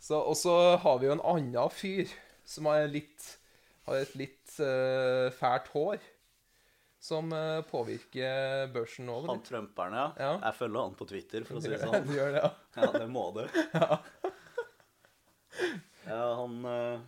så, 0.00 0.18
og 0.18 0.36
så 0.36 0.76
har 0.82 0.98
vi 0.98 1.06
jo 1.06 1.12
en 1.14 1.22
annen 1.22 1.70
fyr 1.70 2.10
som 2.42 2.66
har, 2.66 2.90
litt, 2.90 3.38
har 3.86 3.94
et 4.02 4.14
litt 4.18 4.58
uh, 4.58 5.30
fælt 5.38 5.70
hår. 5.76 5.98
Som 7.02 7.32
uh, 7.34 7.62
påvirker 7.70 8.66
børsen 8.74 9.06
nå. 9.06 9.26
Han 9.30 9.42
trumperen, 9.46 9.94
ja. 9.94 10.12
Ja. 10.18 10.38
Jeg 10.48 10.54
følger 10.58 10.80
han 10.88 10.94
på 10.98 11.04
Twitter, 11.14 11.44
for 11.46 11.54
å 11.58 11.60
si 11.62 11.70
det 11.70 11.78
sånn. 11.86 12.06
Du 12.10 12.14
gjør 12.18 12.30
det, 12.34 12.42
ja. 12.42 12.50
Ja, 12.82 12.90
det 12.98 13.08
må 13.14 13.30
du. 13.38 13.46
Ja, 16.10 16.22
han 16.42 16.54
eh, 16.66 16.98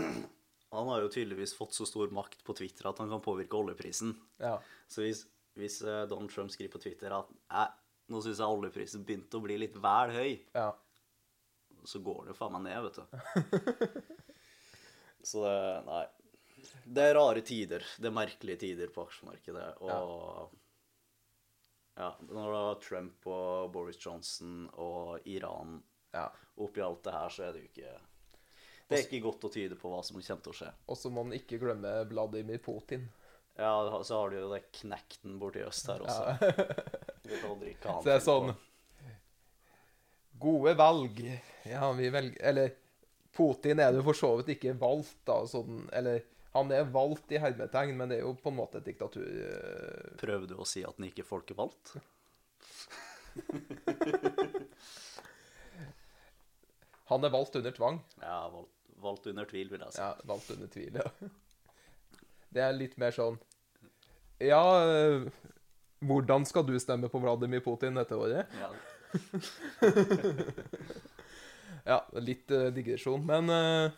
Han 0.74 0.88
har 0.90 1.00
jo 1.00 1.08
tydeligvis 1.12 1.54
fått 1.56 1.72
så 1.76 1.86
stor 1.88 2.10
makt 2.12 2.42
på 2.44 2.54
Twitter 2.58 2.90
at 2.90 2.98
han 3.00 3.08
kan 3.12 3.22
påvirke 3.24 3.56
oljeprisen. 3.56 4.14
ja. 4.42 4.58
Så 4.88 5.02
hvis, 5.04 5.22
hvis 5.56 5.80
eh, 5.82 6.02
Donald 6.08 6.30
Trump 6.32 6.50
skriver 6.52 6.72
på 6.76 6.80
Twitter 6.82 7.12
at 7.12 7.30
nå 8.08 8.20
syns 8.24 8.38
jeg 8.40 8.48
oljeprisen 8.58 9.02
begynte 9.04 9.36
å 9.36 9.44
bli 9.44 9.56
litt 9.60 9.76
vel 9.76 10.12
høy, 10.16 10.30
Ja. 10.56 10.70
så 11.84 12.00
går 12.04 12.24
det 12.24 12.32
jo 12.34 12.38
faen 12.38 12.54
meg 12.56 12.62
ned, 12.68 12.88
vet 12.88 12.96
du. 13.00 13.98
Så 15.28 15.42
det 15.44 15.82
Nei. 15.88 16.04
Det 16.88 17.02
er 17.04 17.14
rare 17.14 17.40
tider. 17.46 17.84
Det 18.00 18.08
er 18.08 18.14
merkelige 18.16 18.58
tider 18.64 18.90
på 18.92 19.04
aksjemarkedet. 19.06 19.66
Og 19.84 20.50
ja, 21.98 22.08
når 22.30 22.52
da 22.54 22.62
Trump 22.82 23.26
og 23.30 23.68
Boris 23.74 23.98
Johnson 24.02 24.64
og 24.74 25.26
Iran 25.28 25.76
ja. 26.14 26.24
oppi 26.58 26.82
alt 26.82 27.04
det 27.06 27.14
her, 27.14 27.28
så 27.34 27.44
er 27.46 27.52
det 27.54 27.62
jo 27.62 27.68
ikke 27.70 27.92
Det 28.88 28.96
er 28.96 29.04
ikke 29.04 29.20
godt 29.26 29.44
å 29.44 29.50
tyde 29.52 29.76
på 29.76 29.90
hva 29.92 30.00
som 30.04 30.16
kommer 30.16 30.44
til 30.44 30.52
å 30.54 30.58
skje. 30.62 30.70
Og 30.88 30.96
så 30.96 31.10
må 31.12 31.24
man 31.26 31.36
ikke 31.36 31.60
glemme 31.60 31.90
Vladimir 32.08 32.60
Putin. 32.64 33.04
Ja, 33.58 33.74
så 34.06 34.22
har 34.22 34.30
du 34.30 34.38
jo 34.38 34.48
det 34.52 34.62
knekten 34.78 35.36
borti 35.40 35.64
øst 35.66 35.90
her 35.90 36.04
også. 36.06 36.24
Ja. 36.24 36.34
Så 37.28 38.00
det 38.06 38.12
er 38.14 38.22
sånn. 38.24 38.54
Gode 40.40 40.72
valg. 40.78 41.18
Ja, 41.68 41.90
vi 41.92 42.08
velger 42.14 42.40
Eller 42.48 42.70
Putin 43.36 43.82
er 43.82 43.92
jo 43.92 44.04
for 44.06 44.16
så 44.16 44.30
vidt 44.38 44.54
ikke 44.54 44.72
valgt, 44.80 45.18
da, 45.28 45.42
sånn 45.50 45.82
Eller 45.92 46.22
han 46.54 46.72
er 46.72 46.88
valgt 46.88 47.34
i 47.34 47.40
hermetegn, 47.42 47.92
men 47.98 48.08
det 48.08 48.16
er 48.18 48.24
jo 48.24 48.32
på 48.40 48.48
en 48.48 48.56
måte 48.56 48.80
et 48.80 48.88
diktatur. 48.88 49.28
Prøver 50.18 50.46
du 50.48 50.56
å 50.56 50.66
si 50.66 50.80
at 50.86 50.96
han 50.96 51.06
ikke 51.10 51.22
er 51.26 51.28
folkevalgt? 51.28 51.98
Han 57.08 57.24
er 57.24 57.32
valgt 57.32 57.54
under 57.56 57.72
tvang. 57.72 58.02
Ja, 58.20 58.48
valgt, 58.52 58.77
valgt 59.02 59.26
under 59.30 59.44
tvil, 59.48 59.68
vil 59.72 59.82
jeg 59.84 59.94
si. 59.94 60.00
Ja, 60.02 60.10
valgt 60.28 60.50
under 60.54 60.68
tvil, 60.72 60.94
ja. 61.02 61.08
Det 62.54 62.62
er 62.64 62.72
litt 62.72 62.94
mer 62.96 63.12
sånn 63.12 63.36
Ja, 64.40 64.62
eh, 64.88 65.26
hvordan 66.00 66.46
skal 66.48 66.64
du 66.64 66.78
stemme 66.80 67.10
på 67.12 67.20
Vladimir 67.20 67.60
Putin 67.64 68.00
dette 68.00 68.16
året? 68.16 68.48
Ja. 68.56 68.70
Ja, 71.88 72.02
litt 72.20 72.50
uh, 72.52 72.66
digresjon, 72.74 73.22
men 73.24 73.48
uh, 73.48 73.90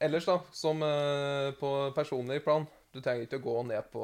Ellers, 0.00 0.24
da, 0.28 0.40
som 0.52 0.82
uh, 0.84 1.52
på 1.56 1.92
personlig 1.96 2.44
plan 2.44 2.66
Du 2.92 3.00
trenger 3.00 3.22
ikke 3.24 3.38
å 3.40 3.46
gå 3.46 3.62
ned 3.70 3.88
på 3.92 4.02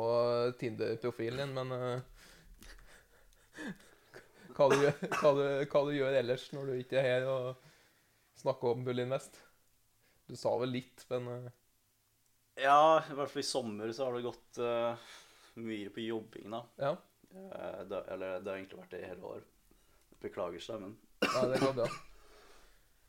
Tinder-profilen 0.56 1.38
din, 1.42 1.54
men 1.58 1.68
hva, 4.56 4.68
du, 4.72 4.76
hva, 4.78 5.30
du, 5.36 5.42
hva 5.68 5.80
du 5.84 5.92
gjør 5.98 6.16
ellers 6.22 6.44
når 6.56 6.62
du 6.70 6.74
ikke 6.80 6.96
er 7.02 7.06
her 7.10 7.22
og 7.28 7.44
snakker 8.40 8.74
om 8.74 8.84
Bullinvest? 8.84 9.38
Du 10.26 10.36
sa 10.36 10.52
vel 10.58 10.74
litt, 10.74 11.04
men 11.10 11.28
eh, 11.30 11.52
ja, 12.56 13.02
i 13.10 13.14
hvert 13.14 13.30
fall 13.30 13.42
i 13.42 13.46
sommer 13.46 13.92
så 13.92 14.06
har 14.06 14.16
det 14.16 14.24
gått 14.24 14.58
uh, 14.64 15.08
mye 15.60 15.90
på 15.92 16.06
jobbing, 16.06 16.48
da. 16.54 16.62
ja. 16.80 16.94
Uh, 17.36 17.82
det, 17.84 17.98
eller 18.14 18.40
det 18.40 18.48
har 18.48 18.56
egentlig 18.56 18.78
vært 18.80 18.94
det 18.94 19.00
i 19.02 19.10
hele 19.10 19.32
år. 19.34 19.42
Beklager 20.22 20.62
stemmen. 20.64 20.94
ja. 21.20 21.42
Det 21.52 21.60
går 21.60 21.74
bra. 21.76 21.88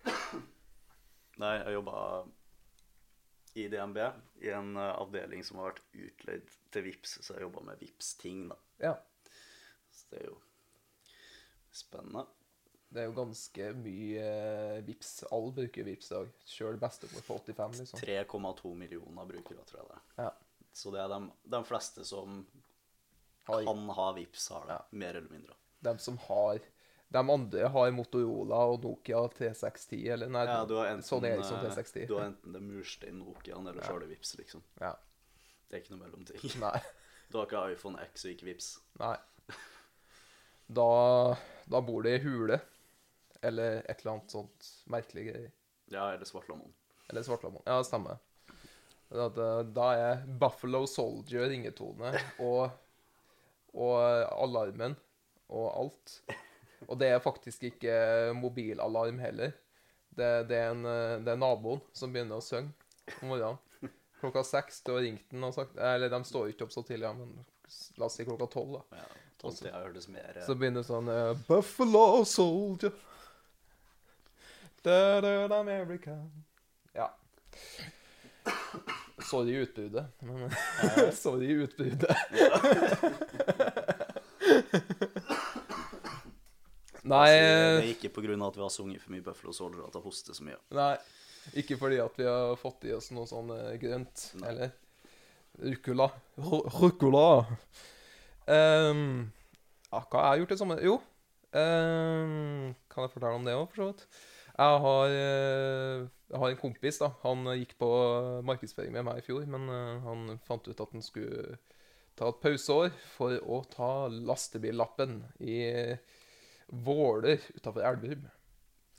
Nei, 1.44 1.54
jeg 1.62 1.78
jobba 1.78 2.02
i 3.58 3.68
DNB, 3.72 4.02
i 4.44 4.52
en 4.54 4.76
uh, 4.76 4.90
avdeling 5.00 5.48
som 5.48 5.62
har 5.62 5.72
vært 5.72 5.86
utleid 5.96 6.52
til 6.76 6.88
VIPS, 6.90 7.18
så 7.24 7.38
jeg 7.38 7.48
jobba 7.48 7.64
med 7.70 7.80
VIPS-ting, 7.86 8.44
da. 8.52 8.60
Ja. 8.84 8.94
Så 9.96 10.12
det 10.12 10.26
er 10.26 10.28
jo 10.28 10.36
spennende. 11.72 12.28
Det 12.90 13.02
er 13.04 13.10
jo 13.10 13.16
ganske 13.18 13.66
mye 13.82 14.24
eh, 14.24 14.78
vips. 14.88 15.10
Alle 15.36 15.52
bruker 15.58 15.84
vips 15.84 16.12
i 16.12 16.14
dag. 16.16 16.30
Sjøl 16.48 16.78
bestemor 16.80 17.26
på 17.28 17.40
85, 17.44 17.82
liksom. 17.82 18.00
3,2 18.00 18.72
millioner 18.80 19.28
brukere, 19.28 19.66
tror 19.68 19.82
jeg 19.82 19.90
det 19.90 19.98
er. 19.98 20.06
Ja. 20.24 20.30
Så 20.78 20.94
det 20.94 21.02
er 21.04 21.12
de, 21.12 21.20
de 21.52 21.62
fleste 21.68 22.06
som 22.08 22.40
Har, 23.48 23.64
kan 23.66 23.90
ha 23.98 24.08
VIPS, 24.16 24.50
har 24.56 24.68
det. 24.70 24.78
Ja. 24.80 25.00
Mer 25.04 25.20
eller 25.20 25.34
mindre. 25.34 25.58
De 25.84 25.94
som 26.02 26.18
har 26.28 26.60
De 27.08 27.22
andre 27.32 27.68
har 27.72 27.92
Motorola 27.96 28.62
og 28.72 28.84
Nokia 28.84 29.20
T610, 29.36 30.00
eller 30.16 30.32
nei, 30.32 30.46
Ja, 30.48 30.64
du 30.68 30.76
har 30.76 30.90
enten, 30.92 31.06
Sony 31.08 31.30
Eriksson 31.32 31.60
eh, 31.60 31.68
T610. 31.72 32.08
Du 32.08 32.16
har 32.18 32.30
enten 32.32 32.56
det 32.56 32.62
murstein 32.64 33.20
Nokiaen, 33.20 33.68
eller 33.68 33.84
så 33.84 33.94
har 33.96 34.04
du 34.04 34.08
VIPS, 34.12 34.34
liksom. 34.40 34.64
Ja. 34.80 34.94
Det 35.68 35.76
er 35.76 35.84
ikke 35.84 35.96
noe 35.96 36.06
mellomting. 36.06 36.40
Nei. 36.66 36.78
Du 37.28 37.42
har 37.42 37.50
ikke 37.50 37.62
iPhone 37.74 38.00
X 38.14 38.24
og 38.24 38.32
ikke 38.32 38.46
VIPS. 38.48 38.68
Nei. 39.02 39.18
Da, 40.68 40.86
da 41.68 41.82
bor 41.84 42.06
du 42.06 42.08
i 42.12 42.20
hule. 42.24 42.62
Eller 43.42 43.82
et 43.86 44.02
eller 44.02 44.16
annet 44.16 44.34
sånt 44.34 44.70
merkelig 44.92 45.28
greier. 45.30 45.52
Ja, 45.94 46.10
eller 46.14 46.26
Svartlamoen. 46.26 46.74
Eller 47.08 47.24
Svartlamoen. 47.24 47.64
Ja, 47.66 47.84
stemmer. 47.84 48.18
Da, 49.10 49.30
da, 49.32 49.48
da 49.64 49.92
er 49.96 50.26
Buffalo 50.40 50.84
Soldier 50.90 51.48
ringetone 51.48 52.12
og, 52.44 52.74
og 53.72 53.96
alarmen 54.36 54.98
og 55.48 55.70
alt. 55.72 56.18
Og 56.88 56.98
det 57.00 57.14
er 57.14 57.24
faktisk 57.24 57.64
ikke 57.70 57.94
mobilalarm 58.36 59.22
heller. 59.24 59.56
Det, 60.10 60.28
det, 60.50 60.58
er 60.58 60.74
en, 60.74 60.84
eh, 60.90 61.20
det 61.24 61.34
er 61.34 61.40
naboen 61.40 61.82
som 61.96 62.12
begynner 62.14 62.42
å 62.42 62.44
synge 62.44 62.74
om 63.22 63.32
morgenen. 63.32 63.94
Klokka 64.20 64.42
seks. 64.44 64.82
Du 64.82 64.96
har 64.96 65.04
ringt 65.06 65.28
den 65.30 65.46
og 65.46 65.54
sagt 65.54 65.76
Eller 65.78 66.10
de 66.10 66.18
står 66.26 66.50
ikke 66.50 66.66
opp 66.66 66.74
så 66.74 66.82
tidlig, 66.82 67.06
ja, 67.06 67.14
men 67.14 67.36
la 68.02 68.08
oss 68.08 68.16
si 68.18 68.26
klokka 68.26 68.48
tolv, 68.50 68.80
da. 68.80 68.98
Ja, 68.98 69.26
Tolvtida 69.38 69.78
hørtes 69.84 70.08
mer 70.10 70.32
eh, 70.34 70.46
Så 70.48 70.56
begynner 70.58 70.86
sånn 70.86 71.12
eh, 71.14 71.38
Buffalo 71.46 72.24
soldier 72.26 72.96
da, 74.84 75.22
da, 75.22 75.48
da, 75.48 75.60
America 75.60 76.16
Ja. 76.96 77.10
Sorry 79.30 79.56
utbudet. 79.62 80.06
Men 80.20 80.52
Sorry 81.12 81.52
utbudet. 81.52 82.16
Nei, 87.08 87.30
altså, 87.32 87.40
Det 87.40 87.84
eh, 87.84 87.86
er 87.86 87.94
ikke 87.94 88.12
av 88.36 88.50
at 88.50 88.58
vi 88.58 88.64
har 88.66 88.74
sunget 88.74 89.02
for 89.02 89.14
mye 89.16 89.24
Buffalo 89.24 89.54
Soldier 89.56 89.86
at 89.88 89.96
jeg 89.96 90.04
hoster 90.04 90.36
så 90.36 90.44
mye. 90.44 90.58
nei. 90.76 90.98
Ikke 91.56 91.78
fordi 91.80 92.02
at 92.04 92.18
vi 92.20 92.26
har 92.28 92.56
fått 92.60 92.84
i 92.90 92.92
oss 92.92 93.12
noe 93.16 93.28
sånn 93.30 93.54
eh, 93.56 93.78
grønt. 93.80 94.32
Nei. 94.42 94.50
Eller 94.52 94.74
rucola. 95.64 96.10
Rucola. 96.38 97.46
Ehm, 98.48 99.30
ja, 99.92 100.02
hva 100.02 100.24
har 100.24 100.36
jeg 100.36 100.44
gjort 100.44 100.56
i 100.56 100.60
sommer? 100.60 100.84
Jo, 100.84 100.98
um, 101.56 102.74
kan 102.92 103.06
jeg 103.06 103.14
fortelle 103.14 103.40
om 103.40 103.48
det 103.48 103.56
òg, 103.56 103.70
for 103.72 103.80
så 103.80 103.88
vidt? 103.92 104.06
Jeg 104.58 104.78
har, 104.82 105.12
eh, 105.14 106.08
jeg 106.32 106.40
har 106.42 106.50
en 106.50 106.58
kompis, 106.58 106.98
da. 106.98 107.12
Han 107.22 107.46
gikk 107.60 107.76
på 107.78 107.90
markedsføring 108.48 108.96
med 108.96 109.06
meg 109.06 109.20
i 109.22 109.26
fjor, 109.28 109.46
men 109.46 109.70
eh, 109.70 110.00
han 110.02 110.40
fant 110.48 110.66
ut 110.66 110.82
at 110.82 110.96
han 110.96 111.06
skulle 111.06 111.60
ta 112.18 112.32
et 112.32 112.40
pauseår 112.42 112.90
for 113.14 113.38
å 113.46 113.60
ta 113.70 113.92
lastebillappen 114.10 115.20
i 115.46 115.60
Våler 116.74 117.38
utafor 117.54 117.86
Elverum. 117.86 118.26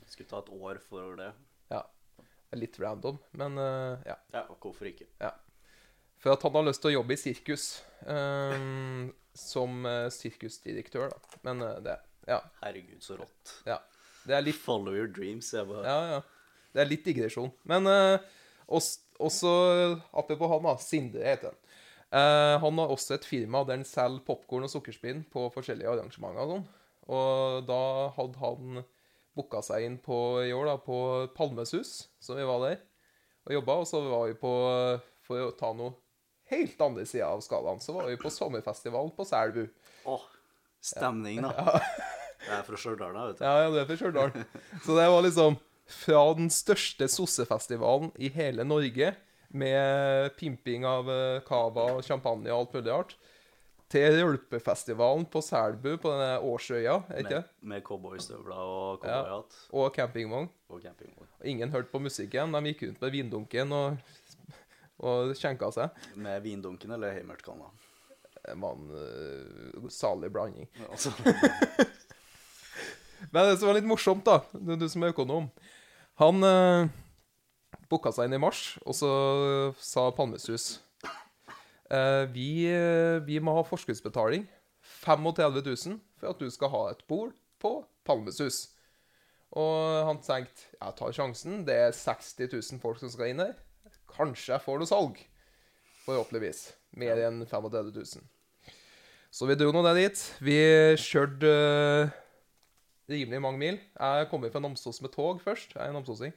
Skulle 0.06 0.30
ta 0.30 0.44
et 0.44 0.54
år 0.54 0.78
for 0.78 1.18
det. 1.18 1.32
Ja. 1.74 1.82
Det 2.22 2.54
er 2.54 2.62
litt 2.62 2.78
random, 2.80 3.18
men 3.42 3.58
eh, 3.58 4.06
ja. 4.12 4.18
Ja, 4.38 4.46
og 4.46 4.62
hvorfor 4.62 4.92
ikke? 4.92 5.10
Ja. 5.18 5.34
For 6.22 6.38
at 6.38 6.46
han 6.46 6.54
har 6.54 6.70
lyst 6.70 6.86
til 6.86 6.92
å 6.92 7.00
jobbe 7.00 7.18
i 7.18 7.20
sirkus. 7.20 7.68
Um, 8.06 9.10
som 9.38 9.86
sirkusdirektør, 10.14 11.12
da. 11.12 11.38
Men 11.46 11.66
det 11.82 11.98
Ja. 12.30 12.42
Herregud, 12.62 13.02
så 13.02 13.18
rått. 13.18 13.58
Det 14.28 14.36
er 14.36 14.44
litt 14.44 14.60
Follow 14.60 14.96
your 14.96 15.08
dreams. 15.10 15.50
Jeg 15.54 15.68
bare 15.68 15.84
Ja, 15.86 16.00
ja. 16.16 16.24
Det 16.74 16.82
er 16.82 16.90
litt 16.90 17.06
digresjon. 17.08 17.50
Men 17.68 17.88
uh, 17.88 18.20
også, 18.68 19.00
også 19.24 19.52
apropos 20.12 20.52
han, 20.52 20.68
da. 20.68 20.74
Sindre 20.82 21.24
heter 21.24 21.50
han. 21.50 21.62
Uh, 22.08 22.54
han 22.62 22.80
har 22.80 22.92
også 22.92 23.16
et 23.18 23.26
firma 23.28 23.64
der 23.68 23.80
han 23.80 23.88
selger 23.88 24.24
popkorn 24.24 24.64
og 24.64 24.72
sukkerspinn 24.72 25.26
på 25.32 25.48
forskjellige 25.52 25.90
arrangementer 25.90 26.44
og 26.44 26.54
sånn. 26.54 26.68
Og 27.08 27.64
da 27.68 27.82
hadde 28.16 28.40
han 28.42 28.82
booka 29.36 29.62
seg 29.64 29.86
inn 29.86 29.96
på 30.02 30.16
i 30.44 30.52
år 30.52 30.72
da, 30.72 30.76
på 30.82 30.98
Palmesus, 31.36 32.08
som 32.20 32.36
vi 32.36 32.46
var 32.48 32.62
der 32.64 32.78
og 33.48 33.54
jobba. 33.56 33.78
Og 33.80 33.88
så 33.88 34.02
var 34.04 34.28
vi 34.28 34.36
på, 34.40 34.52
for 35.24 35.48
å 35.48 35.54
ta 35.56 35.72
noe 35.76 35.96
helt 36.52 36.80
andre 36.80 37.04
sida 37.08 37.28
av 37.32 37.42
skalaen, 37.44 37.80
så 37.80 37.96
var 37.96 38.08
vi 38.08 38.20
på 38.20 38.32
sommerfestival 38.32 39.12
på 39.16 39.26
Selbu. 39.28 39.64
Åh, 40.08 40.28
stemning, 40.80 41.42
da. 41.44 41.80
Jeg 42.48 42.56
er 42.58 42.66
fra 42.66 42.78
Stjørdal, 42.80 43.14
da, 43.14 43.24
vet 43.28 43.38
du. 43.40 43.44
Ja, 43.44 43.54
ja, 43.62 43.70
du 43.70 43.78
er 43.82 43.88
fra 43.88 43.96
Stjørdal. 44.00 44.44
Så 44.84 44.96
det 44.96 45.06
var 45.12 45.24
liksom 45.26 45.58
fra 45.88 46.22
den 46.36 46.50
største 46.52 47.08
sossefestivalen 47.08 48.10
i 48.20 48.28
hele 48.32 48.64
Norge, 48.68 49.14
med 49.48 50.34
pimping 50.36 50.82
av 50.84 51.06
eh, 51.08 51.38
cava 51.48 51.86
champagne 52.04 52.50
og 52.52 52.58
alt 52.66 52.74
mulig 52.76 52.92
rart, 52.92 53.14
til 53.88 54.18
rølpefestivalen 54.18 55.24
på 55.32 55.40
Selbu, 55.40 55.94
på 56.02 56.10
denne 56.12 56.34
Årsøya, 56.44 56.98
ikke 57.22 57.38
Med, 57.38 57.54
med 57.72 57.84
cowboystøvler 57.86 58.58
og 58.60 58.98
cowboyhatt 59.00 59.56
Og 59.72 59.86
campingvogn. 59.96 60.50
og 60.68 60.82
campingvogn. 60.84 61.30
Ingen 61.48 61.72
hørte 61.72 61.88
på 61.94 62.02
musikken. 62.04 62.52
De 62.52 62.60
gikk 62.68 62.82
rundt 62.84 63.00
med 63.06 63.14
vindunken 63.16 63.72
og, 63.72 63.96
og 65.00 65.32
skjenka 65.40 65.70
seg. 65.72 66.04
Med 66.20 66.44
vindunken 66.44 66.92
eller 66.98 67.16
heimertkanna. 67.16 67.70
Det 68.44 68.58
var 68.60 68.76
en 68.76 68.92
uh, 68.92 69.88
salig 69.92 70.28
blanding. 70.36 70.68
Altså, 70.90 71.14
Men 73.32 73.48
det 73.48 73.58
som 73.58 73.68
var 73.68 73.76
litt 73.76 73.88
morsomt, 73.88 74.24
da, 74.24 74.40
du, 74.54 74.74
du 74.78 74.86
som 74.88 75.04
er 75.04 75.12
økonom 75.12 75.50
Han 76.22 76.44
eh, 76.46 76.88
booka 77.90 78.12
seg 78.14 78.28
inn 78.28 78.38
i 78.38 78.42
mars, 78.42 78.78
og 78.84 78.96
så 78.96 79.10
sa 79.80 80.08
Palmesus 80.16 80.78
eh, 81.90 82.24
vi, 82.32 82.66
eh, 82.72 83.20
vi 83.24 83.38
må 83.40 83.54
ha 83.56 83.66
forskuddsbetaling. 83.66 84.48
35 85.04 85.60
000 85.62 86.00
for 86.18 86.32
at 86.32 86.40
du 86.40 86.48
skal 86.52 86.72
ha 86.72 86.82
et 86.92 87.04
bord 87.10 87.32
på 87.62 87.72
Palmesus. 88.08 88.68
Og 89.56 90.04
han 90.08 90.20
tenkte 90.24 90.66
jeg 90.74 90.96
tar 90.98 91.14
sjansen. 91.16 91.62
Det 91.68 91.76
er 91.88 91.96
60 91.96 92.50
000 92.52 92.82
folk 92.82 93.00
som 93.00 93.12
skal 93.12 93.32
inn 93.32 93.42
her. 93.42 93.54
Kanskje 94.12 94.54
jeg 94.54 94.64
får 94.64 94.80
noe 94.80 94.90
salg. 94.90 95.20
Forhåpentligvis. 96.04 96.72
Mer 97.00 97.20
enn 97.28 97.44
35 97.46 97.92
000. 97.94 98.26
Så 99.30 99.48
vi 99.48 99.56
dro 99.60 99.72
nå 99.72 99.82
ned 99.84 100.00
dit. 100.00 100.24
Vi 100.44 100.58
kjørte 101.00 101.52
eh, 101.52 102.16
rimelig 103.08 103.40
mange 103.42 103.60
mil. 103.60 103.78
Jeg 103.98 104.28
kom 104.30 104.44
fra 104.52 104.62
Namsos 104.62 105.00
med 105.04 105.12
tog 105.14 105.40
først. 105.44 105.74
Jeg 105.74 105.84
er 105.88 105.94
namsosing. 105.96 106.34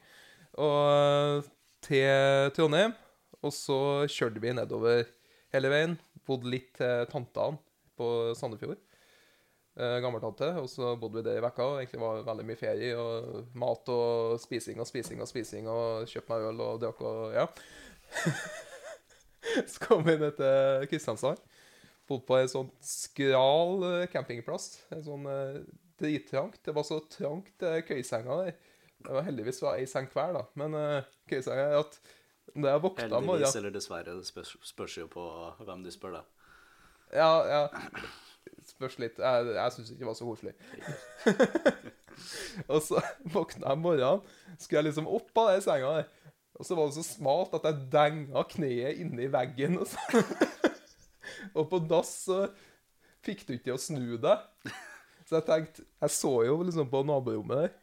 Og 0.60 1.48
til 1.86 2.52
Trondheim. 2.56 2.94
Og 3.42 3.54
så 3.56 3.80
kjørte 4.12 4.42
vi 4.44 4.54
nedover 4.54 5.04
hele 5.56 5.72
veien. 5.74 5.98
Bodde 6.28 6.52
litt 6.54 6.74
til 6.78 7.06
tantene 7.12 7.60
på 7.98 8.34
Sandefjord. 8.38 8.80
eh, 9.76 9.98
gammeltante, 10.04 10.50
og 10.60 10.68
så 10.70 10.96
bodde 11.00 11.22
vi 11.22 11.30
der 11.30 11.40
i 11.40 11.44
vekka. 11.44 11.64
og 11.64 11.80
Egentlig 11.80 12.02
var 12.02 12.18
det 12.18 12.26
veldig 12.28 12.46
mye 12.46 12.60
ferie 12.60 12.98
og 12.98 13.48
mat 13.56 13.90
og 13.90 14.40
spising 14.40 14.80
og 14.80 14.88
spising 14.88 15.22
og 15.22 15.30
spising 15.30 15.70
og 15.72 16.08
kjøpt 16.12 16.30
meg 16.30 16.48
øl 16.50 16.62
og 16.66 16.82
drakk 16.82 17.02
og 17.02 17.34
ja. 17.34 17.48
så 19.72 19.80
kom 19.86 20.04
vi 20.06 20.18
ned 20.20 20.36
til 20.38 20.88
Kristiansand. 20.92 21.40
Bodde 22.08 22.28
på 22.28 22.38
en 22.38 22.52
sånn 22.52 22.72
skral 22.84 23.88
eh, 23.88 24.10
campingplass. 24.12 24.84
En 24.92 25.06
sånn 25.08 25.26
eh, 25.32 25.62
drittrangt. 26.02 26.60
Det 26.66 26.76
var 26.76 26.86
så 26.88 27.00
trangt, 27.12 27.56
eh, 27.64 27.82
køysenga 27.88 28.40
der. 28.44 28.58
Det 29.02 29.14
var 29.16 29.26
heldigvis 29.26 29.62
var 29.64 29.80
ei 29.82 29.88
seng 29.90 30.10
hver, 30.14 30.36
da. 30.38 30.44
Men 30.60 30.76
uh, 30.78 31.08
køysenga 31.30 31.70
er 31.72 31.80
at 31.80 31.98
når 32.56 32.70
jeg 32.70 32.84
våkna 32.84 33.04
Heldigvis 33.04 33.28
morgenen 33.28 33.58
eller 33.58 33.74
dessverre, 33.74 34.18
det 34.18 34.28
spørs, 34.28 34.56
spørs 34.68 34.98
jo 34.98 35.08
på 35.12 35.24
hvem 35.66 35.84
du 35.86 35.92
spør, 35.94 36.20
da. 36.20 36.24
Ja, 37.16 37.32
ja. 37.48 37.62
Spørs 38.68 38.98
litt. 39.02 39.20
Jeg, 39.20 39.54
jeg 39.56 39.76
syns 39.76 39.92
ikke 39.92 40.04
det 40.04 40.10
var 40.10 40.18
så 40.18 40.28
koselig. 40.28 40.54
og 42.72 42.82
så 42.86 43.02
våkna 43.34 43.68
jeg 43.68 43.78
om 43.78 43.86
morgenen, 43.86 44.26
skulle 44.58 44.82
jeg 44.82 44.90
liksom 44.90 45.10
opp 45.10 45.42
av 45.42 45.54
den 45.54 45.66
senga 45.66 45.94
der. 46.00 46.10
Og 46.60 46.68
så 46.68 46.78
var 46.78 46.90
det 46.90 46.98
så 47.00 47.06
smalt 47.08 47.56
at 47.58 47.66
jeg 47.66 47.86
denga 47.94 48.44
kneet 48.52 49.00
inni 49.02 49.28
veggen. 49.34 49.80
Og, 49.82 49.88
så. 49.90 50.24
og 51.58 51.70
på 51.72 51.82
dass 51.90 52.12
så 52.28 52.44
fikk 53.26 53.46
du 53.48 53.56
ikke 53.56 53.70
til 53.70 53.78
å 53.78 53.82
snu 53.82 54.18
deg. 54.22 54.48
Så 55.32 55.40
jeg 55.40 55.48
tenkte 55.48 55.86
Jeg 55.88 56.12
så 56.12 56.32
jo 56.44 56.58
liksom 56.68 56.90
på 56.92 57.00
naborommet 57.08 57.62
der, 57.62 57.76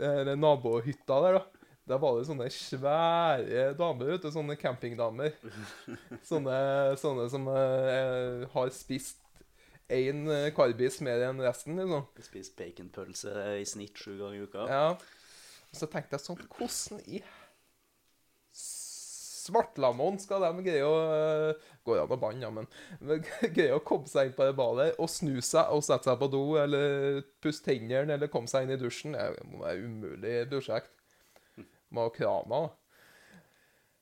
eller 0.00 0.38
nabohytta 0.40 1.18
der, 1.26 1.36
da. 1.36 1.64
Der 1.88 2.00
var 2.00 2.16
det 2.16 2.26
sånne 2.28 2.46
svære 2.52 3.62
damer, 3.76 4.10
vet 4.12 4.24
du. 4.24 4.28
Sånne 4.32 4.56
campingdamer. 4.60 5.32
Sånne, 6.28 6.58
sånne 7.00 7.24
som 7.32 7.46
eh, 7.48 8.44
har 8.52 8.72
spist 8.76 9.20
én 9.88 10.28
karbis 10.56 11.00
mer 11.04 11.24
enn 11.30 11.40
resten, 11.40 11.80
liksom. 11.80 12.04
Spist 12.24 12.56
baconpølse 12.60 13.32
i 13.62 13.64
snitt 13.68 13.96
sju 13.96 14.18
ganger 14.18 14.36
i 14.36 14.44
uka. 14.44 14.66
Ja. 14.68 14.84
Så 15.72 15.88
tenkte 15.88 16.16
jeg 16.16 16.24
sånn 16.24 16.44
Hvordan 16.56 17.00
i 17.08 17.22
svartlammon 19.48 20.18
skal 20.22 20.44
de 20.44 20.64
greie 20.66 20.86
å 20.86 20.94
eh, 21.12 21.68
Går 21.88 22.02
an 22.02 22.12
å 22.12 22.18
banne, 22.20 22.44
ja, 22.44 22.50
men, 22.52 22.68
men 23.00 23.22
greie 23.56 23.76
å 23.76 23.84
komme 23.84 24.08
seg 24.10 24.28
inn 24.28 24.36
på 24.36 24.44
det 24.44 24.56
badet 24.58 24.90
og 25.00 25.08
snu 25.12 25.38
seg 25.44 25.72
og 25.72 25.84
sette 25.86 26.10
seg 26.10 26.18
på 26.20 26.28
do 26.32 26.42
eller 26.60 27.22
pusse 27.42 27.64
tennene 27.64 28.18
eller 28.18 28.30
komme 28.32 28.50
seg 28.50 28.66
inn 28.66 28.74
i 28.76 28.80
dusjen? 28.80 29.16
Det 29.16 29.46
må 29.48 29.62
være 29.64 29.88
umulig 29.88 30.34
prosjekt. 30.52 30.92
Må 31.94 32.04
ha 32.04 32.12
krana. 32.12 32.66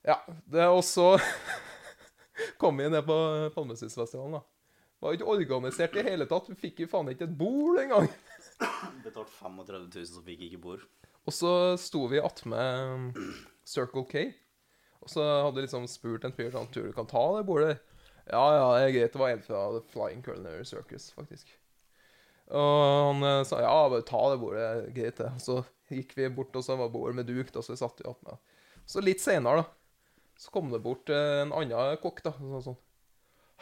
Ja. 0.07 0.19
Det 0.47 0.61
er 0.65 0.75
også 0.75 1.15
kom 2.61 2.77
vi 2.79 2.89
ned 2.91 3.07
på 3.07 3.17
Palmesusfestivalen, 3.55 4.39
da. 4.39 4.43
Var 4.99 5.13
ikke 5.13 5.29
organisert 5.29 5.95
i 5.99 6.03
hele 6.07 6.25
tatt. 6.29 6.47
Vi 6.49 6.57
fikk 6.57 6.81
jo 6.83 6.89
faen 6.89 7.11
ikke 7.11 7.27
et 7.27 7.37
bord 7.37 7.77
engang. 7.81 8.07
Betalt 9.05 9.29
35 9.29 9.93
000, 9.93 10.07
så 10.09 10.23
fikk 10.25 10.47
ikke 10.47 10.61
bord. 10.63 10.85
Og 11.27 11.35
så 11.35 11.51
sto 11.79 12.05
vi 12.09 12.21
attmed 12.23 13.17
Circle 13.67 14.05
K. 14.09 14.23
Og 15.03 15.11
så 15.11 15.23
hadde 15.23 15.61
jeg 15.61 15.67
liksom 15.67 15.87
spurt 15.91 16.25
en 16.27 16.35
fyr 16.35 16.51
sånn 16.53 16.69
Tror 16.73 16.89
du 16.89 16.95
kan 16.95 17.09
ta 17.09 17.23
det 17.37 17.45
bordet? 17.47 17.77
Ja, 18.27 18.43
ja, 18.57 18.67
det 18.75 18.83
er 18.87 18.93
greit. 18.95 19.13
Det 19.13 19.21
var 19.21 19.31
en 19.31 19.45
fra 19.45 19.61
The 19.71 19.83
Flying 19.93 20.23
Culinary 20.25 20.65
Circus, 20.67 21.11
faktisk. 21.15 21.53
Og 22.47 23.13
han 23.13 23.23
eh, 23.27 23.43
sa 23.47 23.61
ja, 23.63 23.75
bare 23.91 24.05
ta 24.07 24.21
det 24.31 24.41
bordet. 24.41 24.67
det 24.81 24.95
Greit, 24.97 25.21
det. 25.21 25.31
Så 25.43 25.61
gikk 25.91 26.13
vi 26.17 26.27
bort, 26.31 26.55
og 26.55 26.65
så 26.65 26.75
var 26.79 26.91
bordet 26.91 27.21
med 27.21 27.29
duk, 27.29 27.51
da, 27.53 27.63
så 27.63 27.73
vi 27.73 27.79
satt 27.79 28.03
vi 28.03 28.09
attmed. 28.09 28.41
Så 28.87 29.03
litt 29.03 29.23
senere, 29.23 29.63
da, 29.63 30.35
så 30.39 30.51
kom 30.53 30.71
det 30.71 30.83
bort 30.83 31.11
eh, 31.11 31.41
en 31.45 31.55
annen 31.55 32.03
kokk, 32.03 32.21
da. 32.27 32.35
Sånn, 32.39 32.67
sånn 32.71 32.83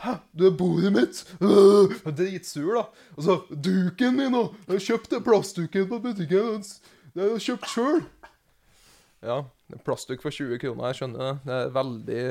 Hæ, 0.04 0.18
du 0.36 0.50
er 0.50 0.58
bordet 0.60 0.92
mitt? 0.92 1.22
Øh, 1.40 1.94
dritsur, 2.18 2.74
da. 2.76 2.82
Og 3.16 3.54
Duken 3.64 4.18
min, 4.18 4.34
da. 4.36 4.42
Jeg 4.66 4.74
har 4.74 4.84
kjøpt 4.90 5.14
den 5.14 5.24
plastduken 5.24 5.88
på 5.88 6.02
butikken. 6.04 6.66
Jeg 7.16 7.30
har 7.32 7.46
kjøpt 7.46 7.70
sjøl. 7.72 8.02
Ja, 9.26 9.40
plastduk 9.86 10.22
for 10.22 10.34
20 10.34 10.60
kroner, 10.62 10.92
jeg 10.92 11.00
skjønner 11.00 11.22
det. 11.24 11.36
Det 11.48 11.56
er 11.58 11.76
veldig 11.76 12.24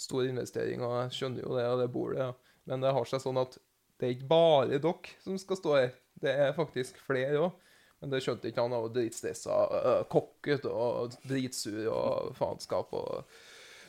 stor 0.00 0.26
investering, 0.26 0.82
og 0.82 0.94
jeg 0.96 1.16
skjønner 1.18 1.44
jo 1.44 1.56
det, 1.58 1.66
og 1.70 1.82
det 1.82 1.90
bordet. 1.94 2.18
Ja. 2.24 2.56
Men 2.70 2.82
det 2.84 2.92
har 2.96 3.06
seg 3.08 3.22
sånn 3.22 3.38
at 3.40 3.58
det 4.00 4.08
er 4.08 4.14
ikke 4.16 4.30
bare 4.30 4.78
dere 4.80 4.94
som 5.22 5.36
skal 5.38 5.58
stå 5.60 5.74
her. 5.76 5.92
Det 6.20 6.32
er 6.32 6.56
faktisk 6.56 6.98
flere 7.04 7.44
òg. 7.46 7.66
Men 8.00 8.12
det 8.14 8.22
skjønte 8.24 8.48
ikke 8.48 8.64
han. 8.64 8.72
Var 8.72 8.92
dritstressa, 8.94 9.56
øh, 9.76 10.02
kokket 10.08 10.66
og 10.70 11.16
dritsur 11.28 11.82
og 11.92 12.30
faenskap. 12.38 12.94
og... 12.96 13.26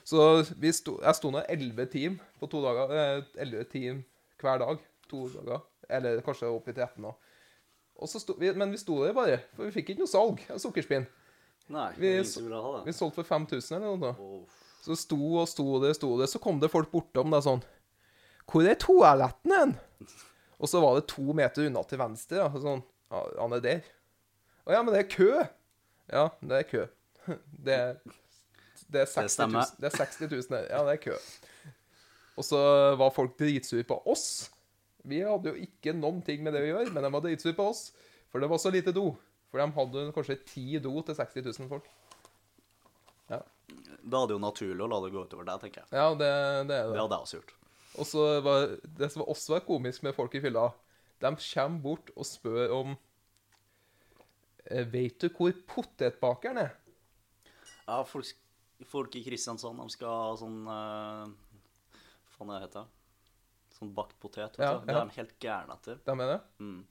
Så 0.04 0.44
sto, 0.76 0.98
jeg 1.00 1.16
sto 1.16 1.32
nå 1.32 1.44
elleve 1.48 1.86
team 1.88 2.18
på 2.42 2.50
to 2.52 2.60
dager. 2.64 2.92
eh, 2.98 3.24
Elleve 3.46 3.64
team 3.72 4.02
hver 4.42 4.60
dag. 4.60 4.84
To 5.14 5.28
dager. 5.32 5.64
Eller 5.88 6.20
kanskje 6.26 6.52
opp 6.52 6.68
i 6.68 6.76
13 6.76 7.00
nå. 7.06 7.14
Og 8.02 8.10
så 8.10 8.20
sto, 8.20 8.36
vi, 8.40 8.52
men 8.58 8.72
vi 8.74 8.82
sto 8.82 8.98
der 9.06 9.16
bare, 9.16 9.40
for 9.56 9.68
vi 9.70 9.76
fikk 9.78 9.94
ikke 9.94 10.04
noe 10.04 10.12
salg 10.12 10.44
av 10.52 10.60
sukkerspinn. 10.60 11.08
Nei, 11.72 11.92
Vi 11.98 12.10
det 12.20 12.26
Vi 12.86 12.94
solgte 12.96 13.22
for 13.22 13.30
5000 13.30 13.78
eller 13.78 14.00
noe. 14.02 14.12
Oh. 14.20 14.62
Så 14.82 14.98
sto 14.98 15.20
og 15.38 15.48
sto 15.50 15.66
det, 15.84 15.94
sto 15.98 16.10
det. 16.20 16.28
Så 16.32 16.42
kom 16.42 16.60
det 16.62 16.72
folk 16.74 16.92
bortom 16.92 17.34
deg 17.34 17.44
sånn 17.46 17.62
Hvor 18.50 18.68
er 18.68 18.80
toaletten 18.82 19.54
hen? 19.56 19.76
Og 20.62 20.70
så 20.70 20.82
var 20.84 20.98
det 20.98 21.08
to 21.10 21.34
meter 21.38 21.70
unna 21.70 21.84
til 21.88 22.02
venstre. 22.02 22.42
Da, 22.44 22.62
sånn, 22.62 22.84
ja, 23.14 23.22
han 23.40 23.56
er 23.58 23.64
der. 23.66 23.86
Å 24.66 24.76
ja, 24.76 24.82
men 24.84 24.94
det 24.94 25.04
er 25.04 25.10
kø. 25.10 25.30
Ja, 26.12 26.26
det 26.42 26.60
er 26.64 26.68
kø. 26.70 26.88
Det 27.62 27.74
er, 27.78 27.98
det 28.92 29.04
er 29.04 29.10
60 29.10 29.22
000. 29.22 29.32
stemmer. 29.36 29.74
Det 29.78 29.88
er 29.92 29.94
60 29.94 30.32
000 30.32 30.48
der. 30.52 30.64
Ja, 30.74 30.80
det 30.88 30.96
er 30.98 31.02
kø. 31.04 31.18
Og 32.40 32.46
så 32.48 32.60
var 32.98 33.14
folk 33.14 33.36
dritsure 33.40 33.86
på 33.88 34.00
oss. 34.10 34.50
Vi 35.06 35.22
hadde 35.26 35.54
jo 35.54 35.62
ikke 35.62 35.94
noen 35.98 36.22
ting 36.26 36.42
med 36.46 36.56
det 36.58 36.64
å 36.66 36.70
gjøre, 36.72 36.94
men 36.94 37.06
de 37.06 37.12
var 37.14 37.24
dritsure 37.24 37.56
på 37.58 37.68
oss. 37.72 37.84
For 38.34 38.42
det 38.42 38.50
var 38.50 38.62
så 38.62 38.72
lite 38.74 38.94
do. 38.96 39.12
For 39.52 39.60
de 39.60 39.68
hadde 39.76 40.06
kanskje 40.16 40.38
ti 40.48 40.66
do 40.80 40.94
til 41.04 41.18
60 41.18 41.50
000 41.60 41.70
folk. 41.72 41.90
Da 43.32 44.20
er 44.20 44.28
det 44.28 44.36
jo 44.36 44.42
naturlig 44.44 44.84
å 44.84 44.88
la 44.92 44.98
det 45.04 45.12
gå 45.14 45.22
utover 45.28 45.46
deg, 45.48 45.62
tenker 45.62 45.84
jeg. 45.84 45.92
Ja, 45.96 46.10
det, 46.18 46.28
det 46.68 46.76
er 46.76 46.88
Det 46.90 46.96
det. 46.96 47.00
hadde 47.04 47.18
jeg 47.18 47.26
også 47.28 47.38
gjort. 47.40 47.54
Og 48.02 48.08
så 48.10 48.24
var 48.44 48.66
det 49.00 49.10
som 49.14 49.24
også 49.24 49.54
var 49.54 49.64
komisk 49.68 50.04
med 50.04 50.16
folk 50.18 50.36
i 50.36 50.42
fylla, 50.44 50.66
de 51.22 51.32
kommer 51.38 51.80
bort 51.84 52.12
og 52.16 52.26
spør 52.28 52.74
om 52.80 52.96
Veit 54.72 54.92
Vet 54.94 55.24
du 55.24 55.28
hvor 55.36 55.54
potetbakeren 55.68 56.60
er? 56.62 56.74
Ja, 57.88 58.02
folk, 58.08 58.30
folk 58.88 59.16
i 59.20 59.24
Kristiansand, 59.26 59.80
de 59.82 59.94
skal 59.96 60.12
ha 60.16 60.36
sånn 60.40 60.60
uh, 60.70 61.26
Hva 61.92 62.38
faen 62.38 62.52
det 62.54 62.60
heter 62.66 62.90
Sånn 63.78 63.92
bakt 63.98 64.16
potet. 64.22 64.56
Vet 64.60 64.64
Ja, 64.68 64.76
du. 64.80 64.86
Det 64.88 64.96
er 64.96 65.02
de 65.10 65.16
helt 65.18 65.36
gærne 65.42 65.76
etter. 65.80 66.00
De 66.06 66.14
er 66.16 66.32
det? 66.36 66.40
Mm. 66.62 66.82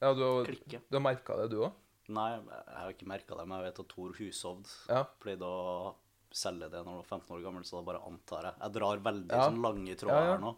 Ja, 0.00 0.12
du 0.16 0.22
har, 0.24 0.44
Klikke. 0.48 0.80
du 0.88 0.96
har 0.96 1.02
merka 1.04 1.36
det, 1.42 1.48
du 1.52 1.58
òg? 1.66 1.72
Nei, 2.10 2.28
jeg 2.34 2.76
har 2.80 2.90
ikke 2.94 3.06
merka 3.10 3.36
det, 3.38 3.44
men 3.46 3.60
jeg 3.60 3.66
vet 3.70 3.80
at 3.84 3.88
Tor 3.92 4.14
Hushovd 4.18 4.70
Ja. 4.88 5.04
pleide 5.22 5.46
å 5.46 5.94
selge 6.32 6.68
det 6.70 6.80
når 6.86 6.92
du 6.96 7.00
var 7.02 7.08
15 7.18 7.36
år 7.36 7.42
gammel, 7.44 7.64
så 7.66 7.78
da 7.78 7.82
bare 7.92 8.00
antar 8.06 8.42
jeg. 8.48 8.54
Jeg 8.64 8.72
drar 8.78 9.02
veldig 9.04 9.30
Ja. 9.36 9.44
sånn 9.50 9.60
lange 9.62 9.94
tråder 9.98 10.14
Ja, 10.14 10.24
ja. 10.24 10.32
her 10.32 10.38
nå, 10.38 10.54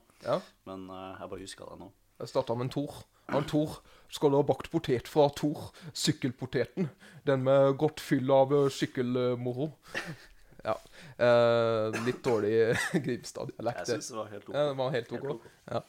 men 0.67 0.87
uh, 0.91 1.17
jeg 1.19 1.29
bare 1.33 1.41
huska 1.41 1.69
det 1.71 1.79
nå. 1.81 1.91
Jeg 2.21 2.29
starta 2.29 2.55
med 2.57 2.65
en 2.69 2.71
Tor. 2.71 2.95
Han 3.33 3.45
Tor 3.49 3.79
skal 4.13 4.31
ha 4.37 4.43
bakt 4.43 4.71
potet 4.71 5.09
fra 5.09 5.29
Tor. 5.35 5.73
Sykkelpoteten. 5.93 6.89
Den 7.25 7.43
med 7.45 7.77
godt 7.79 8.01
fyll 8.01 8.31
av 8.31 8.53
eh, 8.53 8.69
sykkelmoro. 8.71 9.73
Ja. 10.63 10.77
Eh, 11.19 11.91
litt 12.07 12.21
dårlig 12.23 12.77
Grimstad-dialekt. 13.05 13.81
Jeg 13.83 13.97
syns 13.97 14.11
det 14.13 14.17
var 14.17 14.29
helt 14.31 14.45
ok. 14.49 14.55
Ja, 14.55 14.67
det 14.69 14.77
var 14.79 14.91
helt 14.95 15.11
Helt 15.11 15.25
OK. 15.25 15.33
ok. 15.35 15.47
Ja. 15.73 15.81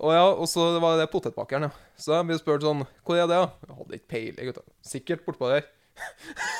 Og 0.00 0.14
ja, 0.14 0.24
og 0.30 0.48
så 0.50 0.64
var 0.82 0.96
det 0.98 1.10
potetbakeren, 1.12 1.68
ja. 1.68 1.90
Så 2.00 2.14
jeg 2.16 2.28
ble 2.28 2.38
spurt 2.40 2.64
sånn 2.64 2.86
Hvor 3.04 3.18
er 3.18 3.28
det, 3.28 3.38
da? 3.38 3.50
Jeg 3.68 3.78
hadde 3.78 3.98
ikke 3.98 4.12
peiling, 4.14 4.50
gutta. 4.50 4.64
Sikkert 4.86 5.26
bortpå 5.26 5.50
der. 5.52 5.68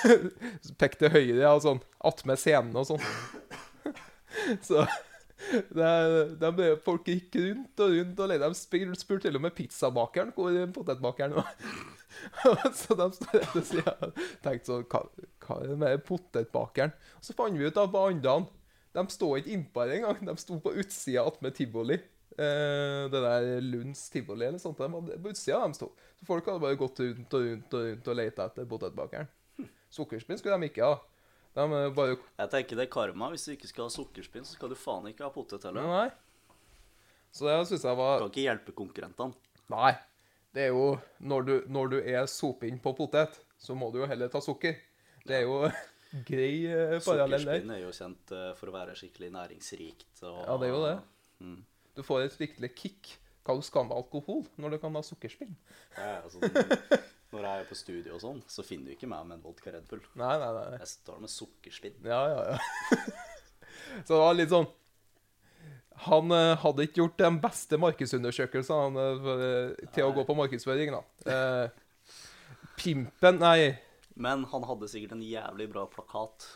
Pekk 0.81 0.99
til 1.01 1.15
høyre, 1.15 1.41
ja, 1.41 1.55
og 1.55 1.65
sånn. 1.65 1.81
Attmed 2.05 2.41
scenen 2.41 2.77
og 2.79 2.91
sånn. 2.91 3.09
så 4.69 4.85
det, 5.43 6.51
ble, 6.55 6.69
Folk 6.85 7.09
gikk 7.11 7.37
rundt 7.41 7.83
og 7.83 7.97
rundt 7.97 8.23
og 8.23 8.31
leide. 8.31 8.53
De 8.53 8.97
spurte 8.99 9.25
til 9.27 9.39
og 9.39 9.45
med 9.45 9.57
pizzabakeren 9.57 10.33
hvor 10.37 10.57
potetbakeren 10.77 11.37
var. 11.39 11.53
så 12.81 12.97
de 12.99 13.09
står 13.17 13.39
rett 13.39 13.55
ved 13.57 13.67
sida 13.67 13.95
og 14.05 14.19
tenkte 14.45 14.69
sånn 14.69 14.85
Hva, 14.93 15.57
er 15.59 15.71
det 15.73 15.79
med 15.81 16.05
potetbakeren? 16.07 16.93
Så 17.25 17.35
fant 17.37 17.59
vi 17.59 17.67
ut 17.67 17.77
da 17.79 17.87
hva 17.89 18.05
andre 18.11 18.43
De 18.93 19.07
sto 19.11 19.33
ikke 19.39 19.55
innpå 19.57 19.87
her 19.87 19.97
engang. 19.99 20.21
De 20.29 20.37
sto 20.41 20.61
på 20.63 20.75
utsida 20.83 21.25
attmed 21.27 21.57
tivoli. 21.57 21.99
Eh, 22.39 23.11
det 23.13 23.21
der 23.21 23.61
Lunds 23.61 24.09
tivoli 24.11 24.47
eller 24.47 24.59
sånt. 24.63 24.79
De 24.79 24.89
på 25.21 25.33
utsida 25.33 25.61
de 25.67 25.77
sto. 25.77 25.91
Så 26.19 26.27
folk 26.29 26.47
hadde 26.49 26.63
bare 26.63 26.79
gått 26.81 27.01
rundt 27.05 27.35
og 27.37 27.47
rundt 27.49 27.77
og 27.77 27.89
rundt 27.91 28.09
og 28.13 28.17
leita 28.19 28.49
etter 28.49 28.69
potetbakeren. 28.69 29.29
Sukkerspinn 29.93 30.39
skulle 30.41 30.57
de 30.57 30.71
ikke 30.71 30.87
ha. 30.87 31.01
De 31.53 31.67
eh, 31.67 31.91
bare 31.93 32.17
Jeg 32.17 32.53
tenker 32.55 32.81
det 32.81 32.87
er 32.87 32.93
karma. 32.93 33.29
Hvis 33.35 33.45
du 33.49 33.53
ikke 33.57 33.69
skal 33.71 33.89
ha 33.89 33.93
sukkerspinn, 33.93 34.47
så 34.49 34.57
skal 34.57 34.73
du 34.73 34.79
faen 34.79 35.11
ikke 35.11 35.27
ha 35.27 35.33
potet 35.35 35.67
heller. 35.69 35.85
Nei. 35.85 36.09
Så 37.33 37.49
det 37.49 37.59
syns 37.69 37.85
jeg 37.89 37.97
var 37.97 38.19
Du 38.19 38.27
kan 38.27 38.33
ikke 38.33 38.47
hjelpe 38.47 38.77
konkurrentene. 38.77 39.37
Nei. 39.73 39.93
Det 40.53 40.67
er 40.67 40.75
jo 40.75 40.99
Når 41.25 41.47
du, 41.49 41.55
når 41.73 41.93
du 41.95 41.99
er 42.01 42.27
sopinn 42.29 42.81
på 42.81 42.93
potet, 42.97 43.39
så 43.61 43.77
må 43.77 43.91
du 43.93 44.03
jo 44.03 44.09
heller 44.09 44.33
ta 44.33 44.41
sukker. 44.45 44.77
Det 45.25 45.43
er 45.43 45.45
jo 45.47 45.61
grei 46.29 46.65
eh, 46.69 46.97
parallell 47.05 47.45
der. 47.45 47.45
Sukkerspinn 47.45 47.77
er 47.77 47.83
jo 47.85 47.93
kjent 47.97 48.35
eh, 48.37 48.49
for 48.57 48.73
å 48.73 48.77
være 48.77 48.97
skikkelig 48.97 49.31
næringsrikt. 49.37 50.11
Og, 50.25 50.41
Ja, 50.47 50.57
det 50.61 50.69
er 50.69 50.75
jo 50.75 50.83
det. 50.87 50.97
Mm. 51.43 51.61
Du 51.97 52.03
får 52.07 52.27
et 52.27 52.37
skikkelig 52.37 52.71
kick 52.79 53.11
Hva 53.45 53.57
du 53.59 53.65
skal 53.67 53.89
med 53.89 53.97
alkohol 53.99 54.45
når 54.61 54.75
du 54.75 54.79
kan 54.83 54.95
ha 54.97 55.03
sukkerspill? 55.05 55.51
Ja, 55.97 56.23
altså, 56.23 56.41
når 57.33 57.47
jeg 57.49 57.63
er 57.63 57.67
på 57.69 57.79
studio 57.79 58.15
og 58.15 58.23
sånn, 58.23 58.43
så 58.51 58.65
finner 58.67 58.93
du 58.93 58.95
ikke 58.95 59.09
meg 59.11 59.25
med 59.27 59.39
en 59.39 59.43
vodka 59.43 59.73
Red 59.73 59.89
Bull. 59.91 60.03
Nei, 60.21 60.35
nei, 60.39 60.51
nei. 60.55 60.79
Jeg 60.79 60.91
står 60.93 61.19
med 61.23 61.33
sukkerspinn. 61.33 61.99
Ja, 62.07 62.21
ja, 62.29 62.53
ja. 62.53 63.01
Så 64.07 64.15
det 64.15 64.21
var 64.21 64.37
litt 64.37 64.53
sånn 64.53 64.69
Han 66.07 66.35
eh, 66.37 66.53
hadde 66.63 66.87
ikke 66.87 67.03
gjort 67.03 67.19
den 67.21 67.41
beste 67.43 67.79
markedsundersøkelsen 67.83 69.01
eh, 69.01 69.87
til 69.97 70.07
å 70.07 70.15
gå 70.15 70.27
på 70.29 70.37
markedsføring, 70.39 70.95
da. 70.95 71.03
Eh, 71.35 72.15
pimpen 72.79 73.43
Nei. 73.43 73.73
Men 74.15 74.47
han 74.53 74.69
hadde 74.69 74.91
sikkert 74.93 75.17
en 75.17 75.25
jævlig 75.25 75.71
bra 75.73 75.87
plakat. 75.91 76.47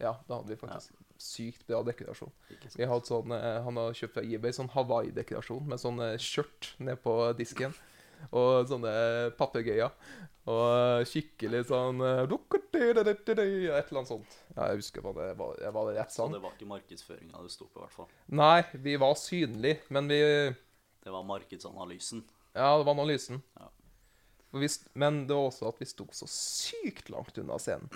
Ja, 0.00 0.14
det 0.26 0.36
hadde 0.36 0.52
vi 0.52 0.60
faktisk 0.60 0.94
sykt 1.20 1.66
bra 1.68 1.82
dekorasjon. 1.86 2.32
Vi 2.74 2.84
har 2.84 2.94
hatt 2.94 3.08
sånn, 3.10 3.32
eh, 3.36 3.60
Han 3.66 3.76
har 3.80 3.92
kjøpt 3.96 4.16
fra 4.16 4.24
eBay 4.24 4.52
sånn 4.56 4.72
Hawaii-dekorasjon 4.74 5.68
med 5.68 5.80
sånn 5.82 6.00
eh, 6.04 6.16
skjørt 6.20 6.74
ned 6.80 7.00
på 7.04 7.14
disken. 7.38 7.74
Og 8.36 8.66
sånne 8.68 8.90
papegøyer. 9.38 9.92
Og 10.50 10.66
eh, 11.00 11.04
skikkelig 11.08 11.66
sånn 11.68 12.00
eh, 12.04 12.22
Et 13.70 13.90
eller 13.90 14.00
annet 14.00 14.10
sånt. 14.10 14.36
Ja, 14.56 14.70
jeg 14.70 14.80
husker 14.80 15.04
hva 15.04 15.12
det 15.16 15.28
var. 15.38 15.56
Jeg 15.60 15.74
var 15.76 15.90
rett 15.90 15.98
rett 16.00 16.14
Så 16.14 16.22
sånn? 16.24 16.36
det 16.36 16.42
var 16.44 16.56
ikke 16.56 16.70
markedsføringa 16.72 17.44
det 17.44 17.52
sto 17.54 17.68
på, 17.68 17.80
i 17.80 17.84
hvert 17.84 17.96
fall. 17.96 18.10
Nei, 18.40 18.62
vi 18.72 18.96
var 19.00 19.16
synlige, 19.20 19.80
men 19.88 20.08
vi 20.08 20.20
Det 20.20 21.12
var 21.12 21.24
markedsanalysen. 21.24 22.24
Ja, 22.54 22.76
det 22.78 22.84
var 22.88 22.96
analysen. 22.96 23.42
Ja. 23.56 23.68
Vi, 24.50 24.68
men 24.98 25.20
det 25.28 25.36
var 25.36 25.46
også 25.46 25.68
at 25.70 25.78
vi 25.78 25.86
sto 25.86 26.08
så 26.16 26.26
sykt 26.30 27.10
langt 27.12 27.36
unna 27.38 27.58
scenen. 27.62 27.86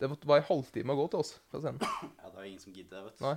Det 0.00 0.08
var 0.08 0.38
en 0.38 0.46
halvtime 0.48 0.94
å 0.94 1.02
gå 1.02 1.06
til 1.12 1.20
oss 1.24 1.34
fra 1.52 1.60
scenen. 1.60 1.82
Ja, 1.84 2.30
det 2.30 2.34
var 2.36 2.48
ingen 2.48 2.62
som 2.62 2.72
gidder, 2.72 3.04
vet 3.04 3.18
du. 3.18 3.26
Nei. 3.26 3.34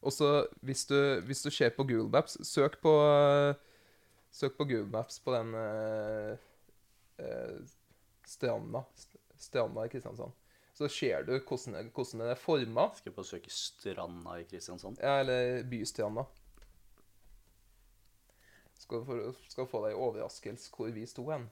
Og 0.00 0.14
så 0.14 0.28
hvis 0.64 0.86
du, 0.88 0.96
hvis 1.26 1.42
du 1.44 1.50
ser 1.52 1.74
på 1.76 1.84
Google 1.84 2.08
Maps 2.08 2.38
Søk 2.46 2.78
på 2.80 2.92
Søk 4.30 4.54
på 4.56 4.64
Google 4.64 4.88
Maps 4.92 5.18
på 5.20 5.34
den 5.34 5.50
uh, 5.58 6.38
uh, 7.20 7.58
stranda 8.26 8.84
Stranda 9.40 9.84
i 9.86 9.88
Kristiansand. 9.88 10.32
Så 10.76 10.88
ser 10.88 11.24
du 11.24 11.32
hvordan, 11.38 11.90
hvordan 11.94 12.20
den 12.20 12.30
er 12.30 12.38
forma. 12.38 12.86
Skal 12.96 13.10
jeg 13.10 13.16
bare 13.16 13.28
søke 13.28 13.50
Stranda 13.52 14.36
i 14.40 14.44
Kristiansand. 14.48 15.00
Ja, 15.00 15.18
eller 15.20 15.62
Bystranda. 15.68 16.24
Skal 18.80 19.04
få, 19.04 19.16
skal 19.48 19.68
få 19.68 19.82
deg 19.86 19.96
overraskelse 19.96 20.70
hvor 20.76 20.92
vi 20.94 21.06
sto 21.08 21.26
hen. 21.32 21.50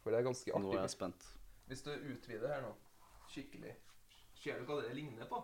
For 0.00 0.12
det 0.12 0.20
er 0.20 0.28
ganske 0.28 0.52
artig. 0.52 0.64
Nå 0.64 0.76
er 0.76 0.84
jeg 0.84 0.94
spent. 0.94 1.26
Hvis 1.70 1.84
du 1.86 1.90
utvider 1.92 2.48
her 2.50 2.62
nå, 2.64 2.72
skikkelig 3.30 3.76
Ser 4.40 4.56
du 4.56 4.64
hva 4.64 4.78
det 4.80 4.94
ligner 4.96 5.28
på? 5.28 5.36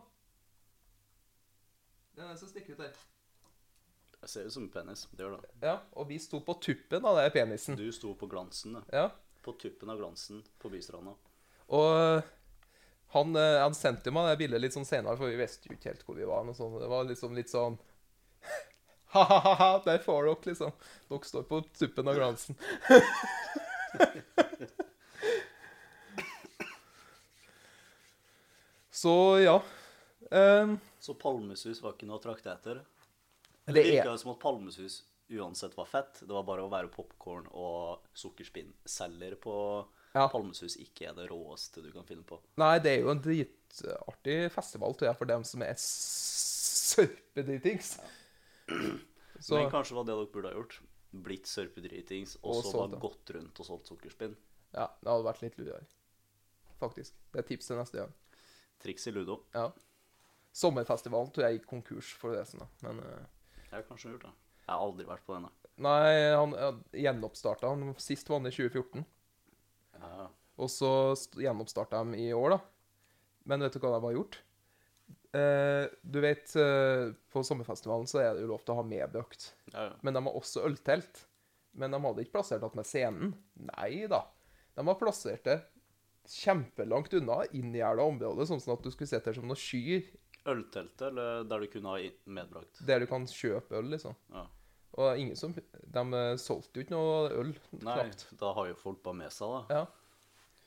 Det 2.17 2.23
er 2.25 2.31
det 2.33 2.39
som 2.41 2.49
stikker 2.49 2.73
ut 2.73 2.81
der. 2.81 2.95
Jeg 4.23 4.31
ser 4.33 4.47
ut 4.49 4.55
som 4.55 4.65
en 4.65 4.71
penis. 4.73 5.03
Det 5.13 5.21
gjør 5.21 5.35
det. 5.37 5.51
Ja, 5.61 5.75
og 5.93 6.09
vi 6.09 6.17
sto 6.23 6.41
på 6.41 6.55
tuppen 6.65 7.05
av 7.05 7.19
den 7.21 7.29
penisen. 7.35 7.77
Du 7.77 7.85
sto 7.93 8.15
på 8.17 8.29
glansen, 8.33 8.79
du. 8.79 8.95
Ja, 8.97 9.11
På 9.45 9.53
tuppen 9.61 9.93
av 9.93 10.01
glansen 10.01 10.41
på 10.59 10.73
Bystranda. 10.73 11.13
og 11.69 12.23
han, 13.15 13.37
eh, 13.37 13.61
han 13.63 13.75
sendte 13.75 14.11
meg 14.11 14.27
det 14.31 14.39
bildet 14.41 14.61
litt 14.61 14.75
sånn 14.75 14.89
senere, 14.89 15.17
for 15.17 15.31
vi 15.31 15.39
visste 15.39 15.69
jo 15.69 15.77
ikke 15.77 15.93
helt 15.93 16.03
hvor 16.09 16.17
vi 16.19 16.27
var. 16.27 16.43
Noe 16.45 16.57
sånt. 16.57 16.81
Det 16.81 16.89
var 16.91 17.05
liksom 17.05 17.37
litt 17.37 17.53
sånn 17.53 17.79
Ha-ha-ha, 19.15 19.83
der 19.85 20.03
får 20.03 20.27
dere, 20.27 20.51
liksom. 20.51 20.73
Dere 21.09 21.31
står 21.31 21.47
på 21.49 21.61
tuppen 21.79 22.09
av 22.09 22.19
glansen. 22.19 22.59
Så 28.91 29.41
ja. 29.41 29.63
Um, 30.31 30.79
Så 30.99 31.15
palmesus 31.15 31.83
var 31.83 31.93
ikke 31.95 32.07
noe 32.09 32.19
å 32.19 32.23
trakte 32.23 32.51
etter. 32.53 32.81
Det 33.67 33.75
Det 33.75 33.83
er- 33.85 33.91
virka 33.97 34.11
jo 34.13 34.17
som 34.19 34.31
at 34.33 34.41
palmesus 34.41 35.03
uansett 35.31 35.77
var 35.77 35.87
fett. 35.87 36.21
Det 36.21 36.29
var 36.31 36.43
bare 36.43 36.63
å 36.63 36.71
være 36.71 36.89
popkorn 36.89 37.47
og 37.53 38.01
sukkerspinnselger 38.15 39.37
på 39.41 39.87
Ja. 40.15 40.29
palmesus 40.29 40.77
ikke 40.77 41.09
er 41.11 41.15
det 41.15 41.29
råeste 41.31 41.83
du 41.83 41.93
kan 41.93 42.05
finne 42.05 42.25
på. 42.25 42.41
Nei, 42.57 42.79
det 42.79 42.99
er 42.99 43.03
jo 43.03 43.11
en 43.11 43.21
dritartig 43.21 44.51
festival, 44.51 44.95
tror 44.95 45.09
jeg, 45.09 45.17
for 45.19 45.25
dem 45.27 45.45
som 45.45 45.63
er 45.63 45.75
sørpedritings. 45.75 47.99
Så 49.41 49.51
Men 49.61 49.71
kanskje 49.71 49.93
var 49.95 50.05
det 50.05 50.15
dere 50.17 50.27
burde 50.33 50.49
ha 50.49 50.55
gjort. 50.55 50.81
Blitt 51.23 51.47
sørpedritings 51.49 52.37
og 52.43 52.57
Og 52.57 52.65
så 52.67 52.83
bare 52.83 53.01
gått 53.01 53.31
rundt 53.37 53.61
og 53.63 53.67
solgt 53.67 53.89
sukkerspinn. 53.91 54.37
ja, 54.75 54.87
det 55.01 55.09
hadde 55.11 55.25
vært 55.25 55.43
litt 55.43 55.59
lurere. 55.59 55.87
Faktisk. 56.81 57.15
Det 57.33 57.41
er 57.41 57.47
tips 57.49 57.67
til 57.71 57.79
neste 57.81 57.99
gang. 58.03 58.13
Triks 58.83 59.07
i 59.09 59.13
ludo. 59.17 59.39
Ja. 59.55 59.71
Sommerfestivalen 60.57 61.31
tror 61.33 61.47
jeg 61.47 61.59
gikk 61.59 61.69
konkurs 61.71 62.11
for 62.17 62.37
det. 62.37 62.45
Sånn. 62.49 62.67
Men 62.85 63.01
uh... 63.05 63.23
Jeg 63.67 63.73
har 63.79 63.87
kanskje 63.89 64.13
gjort 64.15 64.27
det. 64.29 64.33
Jeg 64.67 64.73
har 64.73 64.83
aldri 64.85 65.07
vært 65.09 65.25
på 65.27 65.35
denne. 65.37 65.51
nei, 65.77 66.33
han 66.37 66.55
uh, 66.57 66.81
gjenoppstarta 66.97 67.69
han. 67.73 67.95
Sist 68.01 68.29
var 68.29 68.41
han 68.41 68.49
i 68.51 68.55
2014. 68.55 69.05
Ja, 70.01 70.29
Og 70.61 70.71
så 70.73 70.91
st- 71.17 71.41
gjenoppstarta 71.45 72.03
de 72.13 72.21
i 72.27 72.33
år, 72.37 72.57
da. 72.57 72.61
Men 73.47 73.65
vet 73.65 73.77
du 73.77 73.81
hva 73.81 73.95
de 73.97 74.05
har 74.09 74.17
gjort? 74.17 74.39
Eh, 75.35 75.87
du 76.03 76.21
vet, 76.23 76.53
uh, 76.57 77.11
på 77.33 77.43
sommerfestivalen 77.45 78.07
så 78.11 78.21
er 78.23 78.35
det 78.37 78.45
jo 78.45 78.51
lov 78.53 78.63
til 78.65 78.75
å 78.75 78.81
ha 78.81 78.85
medbrakt. 78.87 79.55
ja, 79.73 79.89
ja. 79.91 79.95
Men 80.03 80.15
de 80.15 80.23
har 80.27 80.37
også 80.39 80.63
øltelt. 80.69 81.25
Men 81.77 81.93
de 81.93 82.01
hadde 82.01 82.23
ikke 82.25 82.39
plassert 82.39 82.63
det 82.63 82.71
med 82.79 82.87
scenen. 82.89 83.35
Nei 83.77 84.07
da. 84.09 84.23
De 84.77 84.85
har 84.87 84.97
plassert 85.01 85.45
det 85.45 85.59
kjempelangt 86.27 87.13
unna, 87.15 87.43
inngjerda 87.55 88.03
området, 88.03 88.49
sånn 88.49 88.73
at 88.73 88.83
du 88.83 88.91
skulle 88.91 89.11
sett 89.11 89.27
det 89.29 89.37
som 89.37 89.47
noe 89.47 89.59
sky. 89.61 90.01
Ølteltet, 90.47 91.09
eller 91.11 91.45
der 91.47 91.63
du 91.63 91.69
kunne 91.71 91.93
ha 91.93 92.01
medbrakt? 92.31 92.81
der 92.87 93.03
du 93.03 93.07
kan 93.11 93.27
kjøpe 93.31 93.77
øl, 93.79 93.91
liksom. 93.93 94.17
Ja. 94.33 94.47
Og 94.97 95.21
ingen 95.21 95.37
som 95.37 95.53
De 95.53 96.03
eh, 96.17 96.37
solgte 96.41 96.81
jo 96.81 96.87
ikke 96.87 96.95
noe 96.95 97.29
øl, 97.35 97.51
Nei, 97.83 97.97
knapt. 98.07 98.27
da 98.41 98.53
har 98.57 98.71
jo 98.71 98.77
folk 98.81 99.03
bare 99.05 99.19
med 99.21 99.35
seg, 99.35 99.53
da. 99.53 99.81
Ja. 99.83 99.85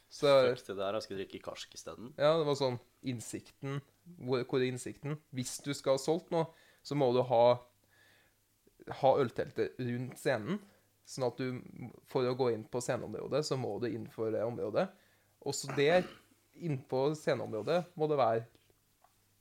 Så 0.10 0.30
Fuck 0.30 0.66
det 0.68 0.76
der, 0.80 0.98
jeg 0.98 1.06
skal 1.06 1.20
drikke 1.22 1.42
karsk 1.46 1.74
isteden. 1.78 2.14
ja, 2.18 2.32
det 2.38 2.46
var 2.48 2.58
sånn 2.58 2.80
Innsikten 3.10 3.80
Hvor, 4.18 4.44
hvor 4.44 4.60
er 4.60 4.70
innsikten? 4.72 5.18
Hvis 5.36 5.58
du 5.66 5.74
skal 5.74 5.98
ha 5.98 6.02
solgt 6.02 6.32
noe, 6.34 6.48
så 6.84 6.96
må 6.98 7.12
du 7.14 7.22
ha 7.28 7.44
ha 9.02 9.10
ølteltet 9.22 9.76
rundt 9.80 10.18
scenen. 10.20 10.60
Sånn 11.10 11.26
at 11.28 11.40
du 11.42 11.60
For 12.10 12.26
å 12.30 12.36
gå 12.38 12.52
inn 12.54 12.64
på 12.70 12.82
sceneområdet, 12.82 13.44
så 13.46 13.58
må 13.58 13.76
du 13.82 13.88
innenfor 13.90 14.32
det 14.34 14.44
området. 14.46 14.88
Også 15.46 15.72
der, 15.78 16.06
innpå 16.60 17.10
sceneområdet, 17.18 17.84
må 17.96 18.08
det 18.12 18.18
være 18.20 18.48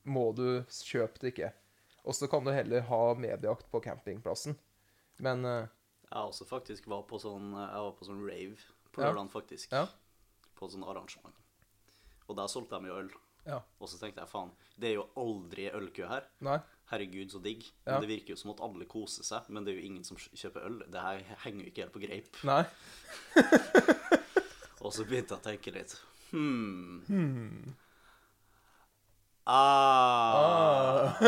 Må 0.09 0.31
du 0.33 0.64
kjøpe 0.72 1.20
drikke. 1.20 1.52
Og 2.09 2.16
så 2.16 2.28
kan 2.31 2.44
du 2.44 2.52
heller 2.54 2.87
ha 2.88 3.02
medjakt 3.18 3.68
på 3.70 3.83
campingplassen. 3.85 4.57
Men 5.20 5.44
uh, 5.44 5.66
Jeg 6.09 6.31
også 6.31 6.46
faktisk 6.48 6.87
var 6.88 7.02
på 7.09 7.18
sånn 7.20 7.50
Jeg 7.52 7.85
var 7.85 7.94
på 7.98 8.09
sånn 8.09 8.24
rave 8.24 8.57
på 8.92 9.02
Ja. 9.02 9.11
lørdag, 9.11 9.31
faktisk. 9.31 9.72
Ja. 9.72 9.87
På 10.57 10.68
sånn 10.70 10.87
arrangement. 10.88 11.37
Og 12.28 12.37
der 12.37 12.48
solgte 12.48 12.78
de 12.81 12.88
jo 12.88 12.96
øl. 13.02 13.11
Ja. 13.49 13.59
Og 13.81 13.89
så 13.91 13.97
tenkte 14.01 14.21
jeg 14.23 14.29
faen, 14.31 14.51
det 14.79 14.89
er 14.91 14.95
jo 14.99 15.07
aldri 15.19 15.65
ølkø 15.75 16.05
her. 16.11 16.25
Nei. 16.45 16.59
Herregud, 16.93 17.31
så 17.33 17.39
digg. 17.45 17.63
Ja. 17.85 17.91
Men 17.95 18.03
det 18.05 18.11
virker 18.13 18.31
jo 18.33 18.41
som 18.41 18.53
at 18.55 18.63
alle 18.65 18.85
koser 18.89 19.25
seg, 19.27 19.41
men 19.53 19.61
det 19.65 19.71
er 19.75 19.79
jo 19.81 19.89
ingen 19.91 20.05
som 20.07 20.17
kjøper 20.21 20.61
øl. 20.69 20.79
Det 20.89 21.01
her 21.05 21.19
henger 21.45 21.63
jo 21.65 21.69
ikke 21.73 21.83
helt 21.85 21.97
på 21.97 22.05
greip. 22.05 22.33
Nei. 22.49 22.65
Og 24.85 24.91
så 24.95 25.03
begynte 25.05 25.33
jeg 25.35 25.41
å 25.41 25.45
tenke 25.45 25.71
litt. 25.75 25.93
Hmm. 26.31 27.75
Ah. 29.49 31.17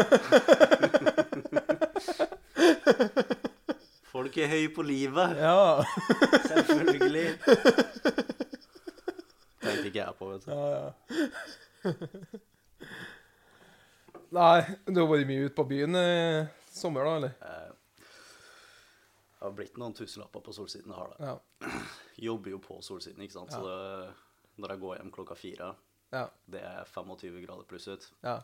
Folk 4.10 4.34
er 4.36 4.48
høy 4.52 4.66
på 4.74 4.82
livet. 4.84 5.36
Ja. 5.40 5.82
Selvfølgelig. 6.44 7.28
Tenkte 9.60 9.86
ikke 9.88 10.02
jeg 10.02 10.14
på, 10.18 10.24
vet 10.32 10.44
du. 10.44 10.50
Ja, 10.52 10.66
ja. 10.76 10.88
Nei, 14.30 14.60
du 14.86 15.00
har 15.02 15.08
vært 15.10 15.26
mye 15.26 15.46
ute 15.48 15.56
på 15.56 15.64
byen 15.70 15.96
i 15.98 16.06
sommer, 16.70 17.04
da, 17.08 17.14
eller? 17.18 17.32
Eh, 17.42 17.70
Det 19.40 19.46
har 19.46 19.54
blitt 19.56 19.78
noen 19.80 19.94
tusenlapper 19.96 20.42
på 20.44 20.52
Solsiden, 20.54 20.92
jeg 20.92 20.98
har 21.00 21.14
det. 21.14 21.18
Ja. 21.30 21.70
Jobber 22.28 22.50
jo 22.54 22.58
på 22.62 22.76
Solsiden, 22.84 23.22
ikke 23.24 23.38
sant. 23.38 23.54
Så 23.56 23.62
det, 23.64 24.10
når 24.60 24.74
jeg 24.74 24.82
går 24.84 24.98
hjem 25.00 25.12
klokka 25.14 25.34
fire, 25.38 25.72
Ja. 26.12 26.26
det 26.50 26.60
er 26.66 26.84
25 26.90 27.40
grader 27.46 27.64
pluss 27.70 27.88
ut. 27.88 28.10
ja. 28.26 28.40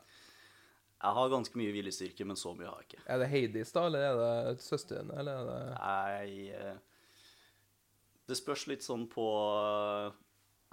Jeg 0.97 1.13
har 1.13 1.29
ganske 1.29 1.59
mye 1.61 1.73
viljestyrke, 1.75 2.25
men 2.25 2.37
så 2.41 2.55
mye 2.57 2.71
har 2.71 2.79
jeg 2.81 2.87
ikke. 2.89 3.03
Er 3.13 3.19
det 3.21 3.27
Heidis, 3.29 3.69
da, 3.77 3.83
eller 3.85 4.01
er 4.01 4.15
det 4.55 4.63
søsteren, 4.65 5.11
eller 5.13 5.33
er 5.37 5.45
det 5.51 5.59
Jeg 5.77 6.55
eh, 6.57 6.79
Det 8.27 8.37
spørs 8.39 8.63
litt 8.67 8.83
sånn 8.83 9.05
på 9.13 9.27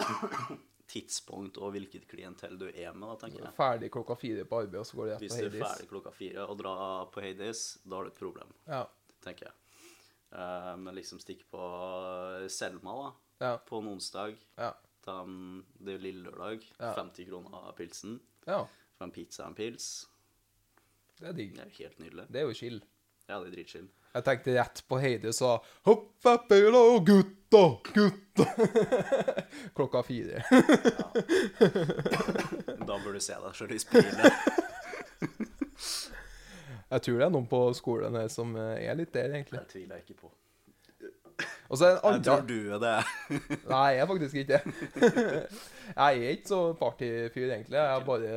tidspunkt 0.86 1.56
og 1.58 1.72
hvilket 1.72 2.06
klientell 2.10 2.58
du 2.60 2.66
er 2.68 2.92
med, 2.92 3.08
da, 3.08 3.16
tenker 3.26 3.44
jeg. 3.44 3.54
ferdig 3.56 3.90
klokka 3.94 4.16
fire 4.20 4.44
på 4.44 4.60
arbeid, 4.62 4.80
og 4.80 4.86
så 4.86 4.96
går 4.98 5.06
det 5.06 5.12
rett 5.14 5.24
Hvis 5.24 5.34
på 5.36 5.40
du 5.40 5.58
er 5.58 5.64
ferdig 5.64 5.88
klokka 5.88 6.12
fire 6.12 6.46
og 6.48 6.58
drar 6.60 7.06
på 7.14 7.22
Hades, 7.24 7.62
da 7.84 7.96
har 7.96 8.04
du 8.04 8.10
et 8.10 8.18
problem, 8.18 8.52
Ja. 8.68 8.84
tenker 9.24 9.46
jeg. 9.46 9.54
Uh, 10.34 10.76
Men 10.76 10.94
liksom 10.94 11.20
stikke 11.22 11.44
på 11.50 12.48
Selma 12.50 12.92
da, 12.98 13.12
Ja. 13.46 13.56
på 13.58 13.78
en 13.80 13.88
onsdag. 13.88 14.36
Ja. 14.58 14.72
Den, 15.06 15.64
det 15.78 15.94
er 15.94 15.98
jo 15.98 16.02
lille 16.02 16.30
lørdag. 16.30 16.64
Ja. 16.80 16.94
50 16.94 17.26
kroner 17.28 17.54
av 17.68 17.76
pilsen. 17.76 18.20
ja. 18.46 18.64
For 18.96 19.04
en 19.04 19.10
pizza 19.10 19.42
og 19.42 19.48
en 19.50 19.54
pils. 19.58 20.06
Det 21.18 21.26
er 21.28 21.32
digg. 21.32 21.54
Det 21.56 21.60
er 21.64 21.70
jo 21.70 21.84
helt 21.84 21.98
nydelig. 21.98 22.26
Det 22.30 22.40
er 22.40 22.44
jo 22.46 22.54
chill. 22.54 22.76
Ja, 23.28 23.40
det 23.40 23.48
er 23.48 23.54
dritchill. 23.56 23.88
Jeg 24.14 24.22
tenkte 24.22 24.52
rett 24.54 24.78
på 24.86 24.94
Heidi 25.02 25.32
sa 25.34 25.56
'Hopp 25.82 26.22
oppi 26.30 26.60
da, 26.70 26.82
gutta, 27.06 27.78
gutta'. 27.94 28.46
Klokka 29.76 30.02
fire. 30.02 30.42
Da 32.86 32.98
burde 33.02 33.18
du 33.18 33.20
se 33.20 33.34
deg 33.34 33.54
sjøl 33.58 33.72
i 33.74 33.78
speilet. 33.82 34.32
Jeg 36.94 37.02
tror 37.02 37.18
det 37.18 37.26
er 37.26 37.34
noen 37.34 37.50
på 37.50 37.58
skolen 37.74 38.14
her 38.14 38.28
som 38.30 38.54
eh, 38.54 38.86
er 38.86 38.94
litt 38.94 39.10
der, 39.14 39.30
egentlig. 39.34 39.58
Det 39.64 39.70
tviler 39.72 39.94
jeg 39.98 40.04
ikke 40.04 40.20
på. 40.20 40.28
Og 41.72 41.78
så 41.80 41.84
er 41.88 41.92
det 41.96 42.04
andre... 42.04 42.18
Jeg 42.18 42.24
tror 42.28 42.44
du 42.46 42.60
er 42.76 42.80
det. 42.84 42.98
Nei, 43.72 43.88
jeg 43.96 44.02
er 44.04 44.08
faktisk 44.12 44.34
ikke 44.34 44.52
det. 44.52 44.62
jeg 45.96 46.12
er 46.20 46.30
ikke 46.36 46.52
så 46.52 46.60
partyfyr, 46.78 47.48
egentlig. 47.48 47.78
Jeg 47.80 47.88
er 47.96 48.00
bare 48.06 48.34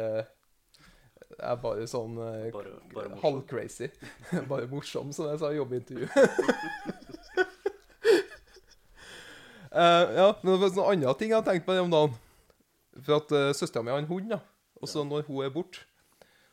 er 1.36 1.58
bare 1.62 1.88
sånn 1.90 2.18
eh, 2.24 2.48
Bare, 2.54 2.78
bare 2.94 3.20
halvcrazy. 3.22 3.90
bare 4.52 4.70
morsom, 4.72 5.12
som 5.16 5.28
jeg 5.32 5.42
sa 5.42 5.52
i 5.52 5.60
jobbintervju. 5.60 6.08
uh, 9.76 10.06
ja, 10.20 10.30
men 10.42 10.54
det 10.54 10.58
var 10.64 10.72
en 10.72 10.84
andre 10.96 11.14
ting 11.20 11.34
jeg 11.34 11.40
har 11.40 11.48
tenkt 11.48 11.68
på 11.68 11.76
det 11.76 11.84
om 11.84 11.94
dagen. 11.94 12.18
For 12.98 13.20
at 13.20 13.36
uh, 13.36 13.52
søstera 13.58 13.86
mi 13.86 13.94
har 13.94 14.02
en 14.02 14.10
hund, 14.10 14.32
da. 14.34 14.42
Og 14.82 14.90
så 14.90 15.04
når 15.06 15.28
hun 15.28 15.44
er 15.46 15.54
borte, 15.54 15.86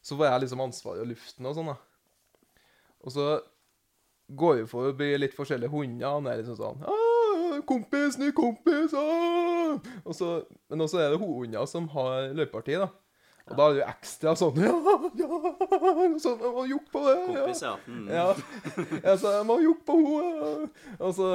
så 0.05 0.17
får 0.17 0.29
jeg 0.29 0.45
liksom 0.45 0.63
ansvaret 0.65 1.05
og 1.05 1.11
luften 1.13 1.49
og 1.49 1.57
sånn, 1.57 1.73
da. 1.73 1.79
Og 3.05 3.13
så 3.13 3.29
går 4.33 4.61
vi 4.61 4.69
for 4.69 4.89
å 4.89 4.97
bli 4.97 5.15
litt 5.21 5.37
forskjellige 5.37 5.73
hunder. 5.73 6.17
Han 6.17 6.29
er 6.29 6.41
liksom 6.41 6.59
sånn 6.59 6.85
ah, 6.89 7.61
'Kompis, 7.65 8.19
ny 8.19 8.33
kompis!' 8.37 8.97
Ah! 8.99 9.79
Og 10.05 10.17
så, 10.17 10.43
men 10.69 10.85
også 10.85 11.01
er 11.01 11.15
det 11.15 11.21
hunder 11.23 11.69
som 11.71 11.89
har 11.95 12.33
løypeparti, 12.37 12.79
da. 12.81 12.89
Og 13.45 13.59
da 13.59 13.65
er 13.67 13.75
det 13.75 13.81
jo 13.83 13.87
ekstra 13.91 14.33
sånn 14.41 14.61
'Ja, 14.63 14.75
ja!' 15.21 16.19
Sånn, 16.23 16.41
jeg 16.41 16.53
må 16.55 16.65
jukke 16.71 16.91
på 16.95 17.03
det. 17.05 17.15
ja. 17.19 17.43
Kompis, 17.43 17.63
ja. 17.63 17.75
Mm. 17.87 18.07
Ja. 18.09 18.27
Jeg 19.05 19.19
sa 19.21 19.33
jeg 19.37 19.47
må 19.51 19.59
jukke 19.61 19.85
på 19.91 19.97
henne. 20.01 20.69
Og 20.99 21.15
så, 21.19 21.29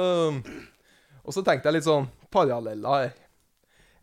og 1.22 1.36
så 1.36 1.44
tenkte 1.46 1.70
jeg 1.70 1.78
litt 1.78 1.86
sånn 1.86 2.08
paralleller 2.34 2.96
her. 3.04 3.12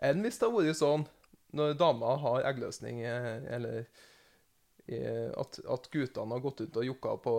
Enn 0.07 0.23
hvis 0.23 0.39
det 0.39 0.47
hadde 0.47 0.69
vært 0.69 0.79
sånn 0.79 1.07
når 1.57 1.75
dama 1.79 2.13
har 2.21 2.45
eggløsning, 2.51 3.01
eh, 3.07 3.43
eller 3.55 3.77
eh, 4.87 5.27
at, 5.35 5.59
at 5.63 5.91
guttene 5.91 6.35
har 6.35 6.43
gått 6.43 6.61
ut 6.63 6.79
og 6.79 6.89
jukka 6.91 7.17
på 7.23 7.35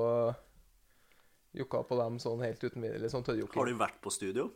Jukka 1.57 1.81
på 1.89 1.97
dem 1.97 2.19
sånn 2.21 2.43
helt 2.45 2.61
uten 2.63 2.83
videre. 2.85 3.09
Sånn 3.09 3.25
Har 3.25 3.67
du 3.67 3.77
vært 3.81 3.97
på 4.05 4.11
studio? 4.13 4.51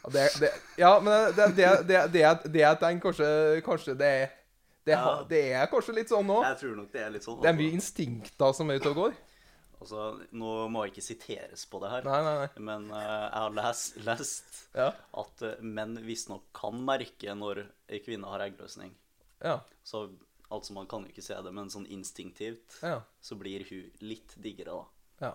Ja, 0.00 0.08
det, 0.14 0.22
det, 0.40 0.48
ja, 0.80 0.92
men 1.04 1.34
det, 1.36 1.48
det, 1.58 1.68
det, 1.84 1.98
det, 2.14 2.22
det 2.48 2.62
jeg 2.62 2.78
tenker 2.80 3.10
kanskje, 3.10 3.28
kanskje 3.66 3.94
det 4.00 4.08
er 4.22 4.30
det, 4.86 4.94
Ja. 4.96 5.22
det 5.28 5.42
er 5.52 5.66
kanskje 5.72 5.94
litt 5.94 6.08
sånn 6.08 6.26
nå. 6.26 6.42
Jeg 6.44 6.58
tror 6.62 6.76
nok 6.76 6.92
det 6.92 7.02
er 7.04 7.10
litt 7.10 7.22
sånn. 7.26 7.40
Det 7.42 7.48
er 7.50 7.58
mye 7.58 7.72
instinkter 7.76 8.54
som 8.56 8.70
er 8.70 8.80
ute 8.80 8.88
og 8.94 8.96
går. 8.96 9.18
Altså, 9.80 10.06
nå 10.36 10.68
må 10.68 10.82
jeg 10.84 10.92
ikke 10.92 11.04
siteres 11.06 11.62
på 11.72 11.78
det 11.80 11.88
her, 11.90 12.02
Nei, 12.04 12.18
nei, 12.22 12.32
nei. 12.42 12.48
men 12.60 12.90
uh, 12.92 12.98
jeg 13.00 13.32
har 13.40 13.54
lest, 13.56 13.94
lest 14.04 14.58
Ja. 14.76 14.90
at 15.22 15.42
uh, 15.42 15.54
menn 15.64 15.94
visstnok 16.04 16.42
kan 16.52 16.76
merke 16.84 17.32
når 17.32 17.62
ei 17.88 18.00
kvinne 18.04 18.28
har 18.28 18.40
eggløsning. 18.44 18.92
Ja. 19.40 19.60
Så 19.82 20.10
altså, 20.50 20.74
man 20.76 20.86
kan 20.86 21.06
jo 21.06 21.08
ikke 21.14 21.24
se 21.24 21.34
det, 21.40 21.52
men 21.56 21.70
sånn 21.72 21.88
instinktivt 21.88 22.76
Ja. 22.84 23.00
så 23.24 23.38
blir 23.40 23.64
hun 23.70 23.90
litt 24.04 24.34
diggere, 24.36 24.82
da. 24.82 24.84
ja. 25.28 25.32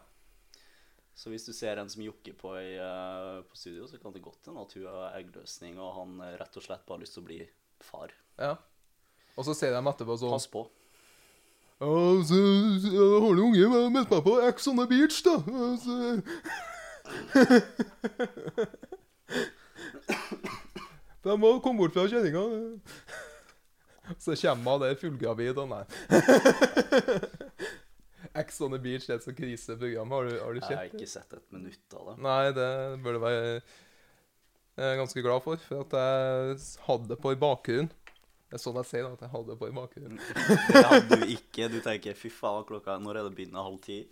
Så 1.16 1.30
hvis 1.32 1.46
du 1.48 1.54
ser 1.56 1.80
en 1.80 1.90
som 1.90 2.04
jokker 2.04 2.34
på, 2.38 2.54
i, 2.60 2.76
uh, 2.78 3.42
på 3.50 3.56
studio, 3.58 3.88
så 3.88 3.98
kan 4.02 4.12
det 4.14 4.22
godt 4.22 4.46
hende 4.46 4.62
at 4.62 4.74
hun 4.78 4.86
har 4.86 5.14
eggløsning, 5.18 5.78
og 5.80 5.94
han 5.96 6.20
eh, 6.22 6.38
rett 6.38 6.58
og 6.60 6.64
slett 6.66 6.86
bare 6.86 6.98
har 7.00 7.06
lyst 7.06 7.14
til 7.16 7.24
å 7.24 7.30
bli 7.30 7.38
far. 7.82 8.12
Ja. 8.38 8.58
Og 9.36 9.42
så 9.48 9.54
ser 9.58 9.72
de 9.76 9.82
etterpå 9.92 10.14
sånn 10.20 10.36
Pass 10.36 10.48
på. 10.52 10.62
Ja, 11.84 11.92
så, 12.24 12.38
så 12.80 12.88
jeg 12.94 13.22
har 13.26 13.34
du 13.36 13.42
unge 13.44 13.66
med 13.74 13.82
meldt 13.98 14.12
meg 14.14 14.22
på 14.24 14.34
X 14.48 14.56
on 14.72 14.80
the 14.80 14.86
Beach, 14.88 15.18
da. 15.26 15.36
Altså. 15.70 15.94
De 21.26 21.34
må 21.42 21.56
komme 21.64 21.82
bort 21.82 21.96
fra 21.96 22.04
kjerringa. 22.08 22.42
Så 24.22 24.36
kommer 24.38 24.76
hun 24.76 24.82
der 24.84 25.00
fullgravid 25.02 25.58
og 25.58 25.70
nei. 25.72 25.84
X 28.46 28.60
on 28.62 28.76
the 28.76 28.82
Beach 28.82 29.08
det 29.08 29.14
er 29.16 29.20
et 29.20 29.26
sånt 29.26 29.40
kriseprogram. 29.40 30.12
Har 30.14 30.28
du, 30.28 30.34
har 30.38 30.54
du 30.54 30.60
Jeg 30.62 30.78
har 30.78 30.92
ikke 30.92 31.10
sett 31.10 31.34
et 31.34 31.48
minutt 31.56 31.98
av 31.98 32.12
det. 32.12 32.16
Nei, 32.26 32.44
det 32.56 32.70
bør 33.04 33.14
du 33.18 33.22
være 33.24 33.62
ganske 35.00 35.24
glad 35.26 35.42
for. 35.46 35.56
For 35.66 35.76
at 35.86 35.92
jeg 35.98 36.60
hadde 36.88 37.08
det 37.14 37.20
på 37.24 37.34
i 37.34 37.40
bakgrunnen. 37.40 37.90
Det 38.46 38.54
er 38.60 38.62
sånn 38.62 38.78
jeg 38.78 38.88
sier, 38.92 39.06
at 39.10 39.22
jeg 39.26 39.32
hadde 39.34 39.56
på 39.58 39.68
i 39.68 39.76
bakgrunnen. 39.76 40.20
Det 40.70 40.86
hadde 40.86 41.18
du 41.22 41.26
ikke. 41.34 41.64
Du 41.74 41.80
tenker 41.82 42.14
'fy 42.18 42.30
faen, 42.30 42.66
klokka 42.68 43.00
Når 43.02 43.18
er 43.18 43.24
det 43.28 43.36
begynnende 43.38 43.66
halv 43.66 43.80
ti?' 43.84 44.06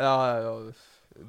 Ja, 0.00 0.14
ja, 0.32 0.38
ja. 0.40 0.52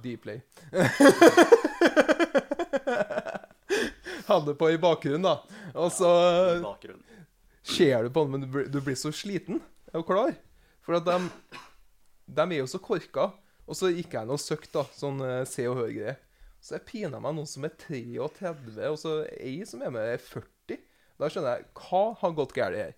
Dplay. 0.04 0.40
Hadde 4.28 4.56
på 4.60 4.70
i 4.72 4.78
bakgrunnen, 4.80 5.28
da. 5.28 5.36
Og 5.76 5.92
så 5.96 6.10
ja, 6.60 6.76
ser 7.64 8.04
du 8.04 8.10
på 8.12 8.24
den, 8.24 8.32
men 8.34 8.42
du 8.44 8.48
blir, 8.52 8.66
du 8.72 8.82
blir 8.84 8.96
så 9.00 9.12
sliten. 9.16 9.62
Er 9.92 10.00
du 10.02 10.06
klar? 10.08 10.34
For 10.84 10.94
at 11.00 11.06
de, 11.08 11.18
de 12.36 12.44
er 12.48 12.60
jo 12.62 12.68
så 12.72 12.80
korka. 12.84 13.26
Og 13.68 13.76
så 13.76 13.86
gikk 13.92 14.14
jeg 14.16 14.24
inn 14.24 14.36
og 14.36 14.42
søkte, 14.42 14.80
da, 14.80 14.84
sånn 14.96 15.20
eh, 15.24 15.48
Se 15.48 15.68
og 15.68 15.76
Hør-greier. 15.82 16.18
Så 16.64 16.74
jeg 16.78 16.88
pina 16.88 17.20
meg 17.24 17.36
noen 17.38 17.48
som 17.48 17.66
er 17.68 17.74
33, 17.80 18.88
og 18.90 18.98
så 19.00 19.12
ei 19.38 19.66
som 19.68 19.82
er 19.84 19.92
med 19.94 20.04
er 20.16 20.22
40. 20.24 20.57
Da 21.18 21.30
skjønner 21.34 21.58
jeg 21.58 21.68
hva 21.82 22.04
har 22.22 22.36
gått 22.38 22.54
galt 22.54 22.78
her. 22.78 22.94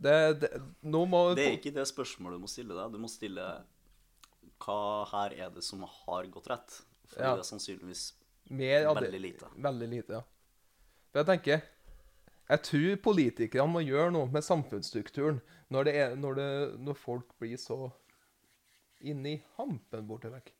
Det, 0.00 0.16
det, 0.40 0.50
må 0.86 1.34
Det 1.34 1.46
er 1.48 1.56
ikke 1.58 1.74
det 1.74 1.84
spørsmålet 1.90 2.38
du 2.38 2.44
må 2.44 2.50
stille 2.50 2.76
deg. 2.76 2.92
Du 2.94 3.00
må 3.02 3.10
stille 3.10 3.46
hva 4.60 4.78
her 5.10 5.34
er 5.46 5.50
det 5.54 5.64
som 5.66 5.82
har 5.82 6.28
gått 6.32 6.48
rett? 6.52 6.80
For 7.10 7.22
Ja. 7.24 7.34
det 7.34 7.42
er 7.42 7.48
sannsynligvis 7.48 8.12
Mer 8.50 8.86
av 8.86 8.96
veldig 8.98 9.20
lite. 9.20 9.48
Veldig 9.56 9.88
lite, 9.90 10.20
ja. 10.20 10.22
For 11.10 11.20
jeg 11.22 11.26
tenker 11.26 11.62
Jeg 12.50 12.62
tror 12.66 12.96
politikerne 13.02 13.70
må 13.70 13.82
gjøre 13.82 14.10
noe 14.14 14.26
med 14.30 14.42
samfunnsstrukturen 14.42 15.40
når, 15.70 15.84
det 15.86 15.94
er, 15.94 16.14
når, 16.18 16.34
det, 16.34 16.78
når 16.82 16.96
folk 16.98 17.34
blir 17.38 17.58
så 17.62 17.90
inni 19.00 19.36
hampen 19.56 20.06
borte 20.08 20.30
vekk. 20.32 20.50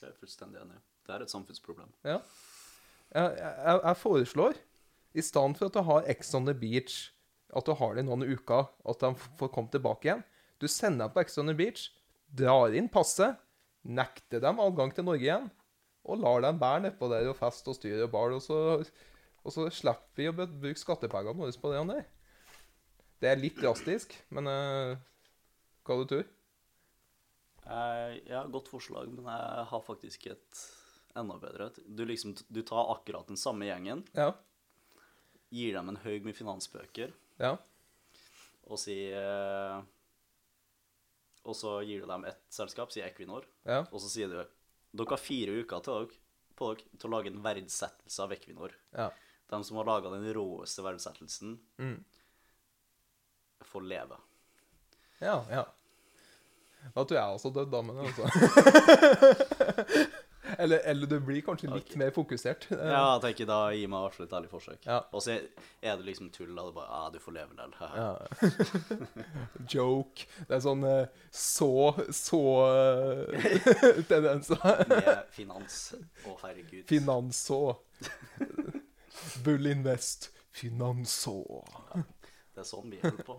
Det 0.00 0.06
er 0.08 0.10
jeg 0.10 0.18
fullstendig 0.18 0.58
enig. 0.64 0.80
Det 1.06 1.14
er 1.14 1.22
et 1.22 1.30
samfunnsproblem. 1.30 1.92
Ja. 2.04 2.16
Jeg, 3.14 3.36
jeg, 3.38 3.80
jeg 3.84 3.96
foreslår, 4.00 4.58
i 5.12 5.22
stedet 5.24 5.58
for 5.58 5.70
at 5.70 5.76
du 5.76 5.82
har 5.86 6.08
Ex 6.10 6.34
on 6.38 6.46
the 6.46 6.54
Beach, 6.56 7.10
at 7.56 7.66
du 7.66 7.74
har 7.74 7.96
det 7.96 8.04
i 8.04 8.08
noen 8.08 8.26
uker, 8.28 8.68
at 8.86 9.02
de 9.02 9.10
får 9.40 9.50
komme 9.50 9.72
tilbake 9.72 10.06
igjen 10.06 10.20
Du 10.62 10.68
sender 10.68 11.08
dem 11.08 11.14
på 11.14 11.22
Ex 11.24 11.38
on 11.40 11.50
the 11.50 11.56
Beach, 11.56 11.88
drar 12.30 12.74
inn 12.76 12.90
passet, 12.92 13.38
nekter 13.82 14.42
dem 14.44 14.60
adgang 14.62 14.92
til 14.94 15.06
Norge 15.08 15.24
igjen, 15.24 15.50
og 16.04 16.20
lar 16.20 16.44
dem 16.44 16.60
bære 16.60 16.84
nedpå 16.86 17.08
der 17.10 17.30
og 17.30 17.38
feste 17.38 17.72
og 17.72 17.78
styre 17.78 18.06
og 18.06 18.12
bar, 18.12 18.34
og 18.36 18.42
så, 18.44 18.58
og 19.42 19.54
så 19.54 19.68
slipper 19.72 20.20
vi 20.20 20.28
å 20.30 20.34
bruke 20.36 20.80
skattepengene 20.80 21.36
våre 21.40 21.62
på 21.62 21.72
det 21.72 21.86
der. 21.94 22.04
Det 23.20 23.28
er 23.30 23.40
litt 23.40 23.58
drastisk, 23.60 24.14
men 24.32 24.48
uh, 24.48 25.00
hva 25.84 25.96
du 26.00 26.06
tror 26.08 26.28
Eh, 27.70 28.16
ja, 28.26 28.44
godt 28.50 28.70
forslag, 28.72 29.10
men 29.14 29.28
jeg 29.30 29.66
har 29.70 29.82
faktisk 29.86 30.26
et 30.32 30.62
enda 31.18 31.36
bedre. 31.38 31.68
Du 31.86 32.02
liksom, 32.08 32.34
du 32.48 32.62
tar 32.66 32.90
akkurat 32.94 33.28
den 33.30 33.38
samme 33.38 33.68
gjengen, 33.68 34.04
Ja. 34.16 34.32
Gir 35.50 35.74
dem 35.74 35.88
en 35.88 35.96
haug 36.04 36.24
med 36.24 36.36
finansbøker, 36.36 37.12
Ja. 37.40 37.56
og 38.70 38.78
sier 38.78 39.16
eh, 39.16 39.82
Og 41.44 41.54
så 41.56 41.78
gir 41.88 42.00
du 42.02 42.06
dem 42.06 42.24
ett 42.28 42.42
selskap, 42.52 42.90
sier 42.92 43.06
Equinor, 43.08 43.44
Ja. 43.64 43.80
og 43.90 44.00
så 44.00 44.08
sier 44.12 44.28
du 44.28 44.36
dere 44.92 45.08
har 45.08 45.16
fire 45.22 45.54
uker 45.62 45.80
til 45.80 45.92
dere, 45.94 46.18
på 46.56 46.74
dere 46.74 46.98
til 47.00 47.08
å 47.08 47.12
lage 47.16 47.30
en 47.32 47.42
verdsettelse 47.42 48.20
av 48.22 48.32
Equinor. 48.32 48.74
Ja. 48.92 49.10
De 49.50 49.64
som 49.64 49.76
har 49.80 49.84
laga 49.88 50.10
den 50.10 50.28
råeste 50.34 50.82
verdsettelsen, 50.84 51.58
Mm. 51.78 52.04
får 53.64 53.82
leve. 53.88 54.16
Ja, 55.20 55.44
ja. 55.50 55.64
Da 56.94 57.04
tror 57.04 57.16
jeg 57.18 57.34
også 57.36 57.50
dødd, 57.52 57.70
da, 57.70 57.82
men 57.82 57.96
altså. 57.98 58.24
eller, 60.58 60.78
eller 60.78 61.06
du 61.06 61.20
blir 61.20 61.40
kanskje 61.44 61.70
litt 61.70 61.90
okay. 61.90 61.98
mer 62.00 62.10
fokusert. 62.14 62.66
Ja, 62.90 63.16
jeg 63.16 63.22
tenker 63.24 63.48
da 63.50 63.58
gi 63.74 63.86
meg 63.90 64.18
et 64.24 64.34
ærlig 64.36 64.50
forsøk. 64.50 64.86
Ja. 64.86 65.00
Og 65.12 65.24
så 65.24 65.36
er 65.36 65.98
det 65.98 66.06
liksom 66.06 66.30
tull, 66.34 66.52
da. 66.54 66.64
Det 66.64 66.72
er 66.72 66.76
bare 66.78 66.88
Ja, 66.90 67.10
du 67.12 67.18
får 67.22 67.36
leve 67.36 67.68
haha. 67.78 68.08
Joke. 69.74 70.26
Det 70.48 70.58
er 70.58 70.64
sånn 70.64 70.86
eh, 70.88 71.24
så 71.30 71.70
så 72.14 72.42
eh, 72.66 73.58
tendenser. 74.10 74.84
Med 74.90 75.24
finans. 75.34 75.80
Å, 76.24 76.36
herregud. 76.44 76.84
Finanså. 76.90 77.60
Bull 79.44 79.70
Invest. 79.70 80.30
Finanså. 80.50 81.38
Det 82.54 82.64
er 82.64 82.66
sånn 82.68 82.90
vi 82.92 82.98
holder 83.00 83.24
på. 83.24 83.36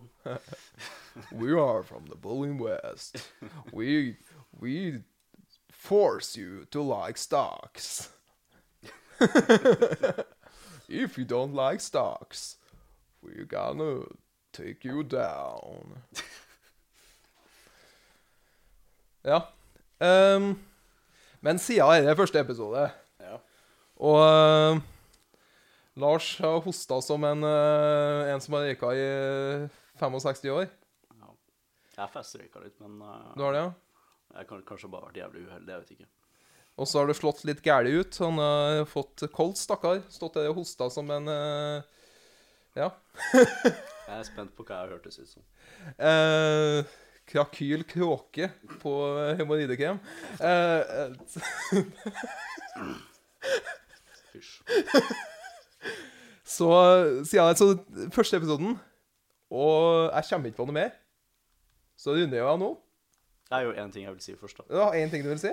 We 1.35 1.53
are 1.59 1.83
from 1.83 2.07
the 2.07 2.15
Bulling 2.15 2.57
West. 2.61 3.19
We 3.73 4.17
we 4.61 5.03
force 5.81 6.37
you 6.37 6.65
to 6.65 6.81
like 6.81 7.17
stocks. 7.17 8.09
if 10.87 11.17
you 11.17 11.25
don't 11.25 11.53
like 11.55 11.81
stocks, 11.81 12.57
we're 13.21 13.45
gonna 13.45 14.03
take 14.53 14.85
you 14.85 15.03
down. 15.03 16.03
ja. 19.23 19.41
Um, 19.99 20.59
men 21.39 21.59
siden 21.59 22.05
det 22.05 22.17
første 22.17 22.39
episode, 22.39 22.89
Ja. 23.19 23.37
og 23.95 24.19
uh, 24.21 24.81
Lars 25.95 26.37
har 26.37 26.59
hosta 26.61 27.01
som 27.01 27.23
en, 27.23 27.43
uh, 27.43 28.29
en 28.33 28.41
som 28.41 28.53
har 28.53 28.61
røyka 28.69 28.93
i 28.93 29.01
eh, 29.63 29.69
65 29.99 30.45
år. 30.49 30.65
Jeg 31.97 32.09
festrøyka 32.13 32.59
litt, 32.63 32.77
men 32.79 33.01
uh, 33.01 33.33
Du 33.37 33.43
har 33.43 33.51
det, 33.53 33.61
ja? 33.65 33.71
Jeg 34.35 34.49
kan 34.49 34.65
kanskje 34.67 34.89
bare 34.91 35.09
vært 35.09 35.21
jævlig 35.21 35.45
uheldig. 35.47 35.71
Jeg 35.71 35.83
vet 35.83 35.95
ikke. 35.97 36.09
Og 36.79 36.87
så 36.87 37.01
har 37.01 37.09
det 37.09 37.17
slått 37.19 37.43
litt 37.47 37.61
gæli 37.65 37.93
ut. 37.99 38.19
Han 38.23 38.39
har 38.41 38.85
fått 38.89 39.25
kold, 39.35 39.57
stakkar. 39.59 40.03
Stått 40.09 40.39
der 40.39 40.49
og 40.51 40.61
hosta 40.61 40.89
som 40.93 41.11
en 41.13 41.31
eh, 41.31 41.81
Ja. 42.79 42.91
Jeg 44.11 44.19
er 44.19 44.27
spent 44.27 44.51
på 44.57 44.65
hva 44.67 44.81
jeg 44.81 44.91
hørtes 44.91 45.21
ut 45.21 45.29
som. 45.29 45.43
Eh, 45.95 46.83
krakyl 47.31 47.85
kråke 47.87 48.49
på 48.81 48.91
hemoroidekrem. 49.39 50.01
Eh, 50.35 50.81
eh, 50.99 51.85
Hysj. 54.33 54.51
så 56.57 56.69
siden 57.23 57.45
altså, 57.45 57.69
første 58.11 58.41
episoden, 58.41 58.75
og 59.51 60.11
jeg 60.11 60.27
kommer 60.29 60.51
ikke 60.51 60.59
på 60.59 60.67
noe 60.67 60.75
mer, 60.75 60.91
så 61.95 62.17
runder 62.17 62.41
jeg 62.41 62.51
av 62.51 62.59
nå. 62.59 62.73
Det 63.51 63.57
er 63.59 63.65
jo 63.67 63.73
én 63.75 63.91
ting 63.91 64.05
jeg 64.05 64.13
vil 64.15 64.23
si 64.23 64.35
først. 64.39 64.61
da. 64.61 64.77
Ja, 64.79 64.85
en 64.95 65.09
ting 65.11 65.23
du 65.25 65.29
vil 65.33 65.41
si? 65.41 65.51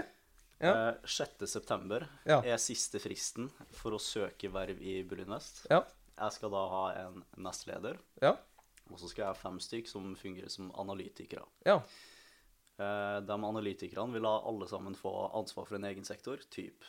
Ja. 0.62 0.72
Eh, 0.90 0.94
6. 1.04 1.46
september 1.50 2.06
Ja. 2.26 2.40
er 2.42 2.58
siste 2.62 2.98
fristen 3.02 3.50
for 3.74 3.94
å 3.94 3.98
søke 4.02 4.50
verv 4.54 4.78
i 4.82 5.02
Bullynvest. 5.06 5.66
Ja. 5.70 5.82
Jeg 6.18 6.32
skal 6.34 6.50
da 6.50 6.68
ha 6.68 6.84
en 7.06 7.24
nestleder, 7.37 7.98
Ja. 8.22 8.37
og 8.90 8.98
så 8.98 9.08
skal 9.08 9.24
jeg 9.24 9.34
ha 9.34 9.34
fem 9.34 9.58
stykk 9.58 9.87
som 9.88 10.14
fungerer 10.16 10.50
som 10.50 10.70
analytikere. 10.72 11.44
Ja. 11.66 11.80
Eh, 12.78 13.20
De 13.20 13.32
analytikerne 13.32 14.12
vil 14.12 14.22
ha 14.26 14.40
alle 14.46 14.66
sammen 14.68 14.94
få 14.94 15.30
ansvar 15.34 15.66
for 15.66 15.74
en 15.76 15.84
egen 15.84 16.04
sektor, 16.04 16.38
typ 16.50 16.84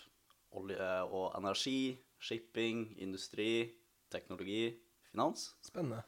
olje 0.53 0.77
og 1.11 1.35
energi, 1.37 1.97
shipping, 2.19 2.95
industri, 2.99 3.71
teknologi, 4.11 4.75
finans. 5.11 5.53
Spennende. 5.63 6.03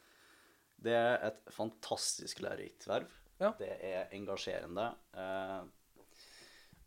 Det 0.82 0.94
er 0.94 1.28
et 1.28 1.46
fantastisk 1.54 2.40
lærerikt 2.42 2.88
verv. 2.88 3.08
Ja. 3.42 3.54
Det 3.58 3.72
er 3.82 4.12
engasjerende. 4.16 4.92
Eh, 5.18 5.62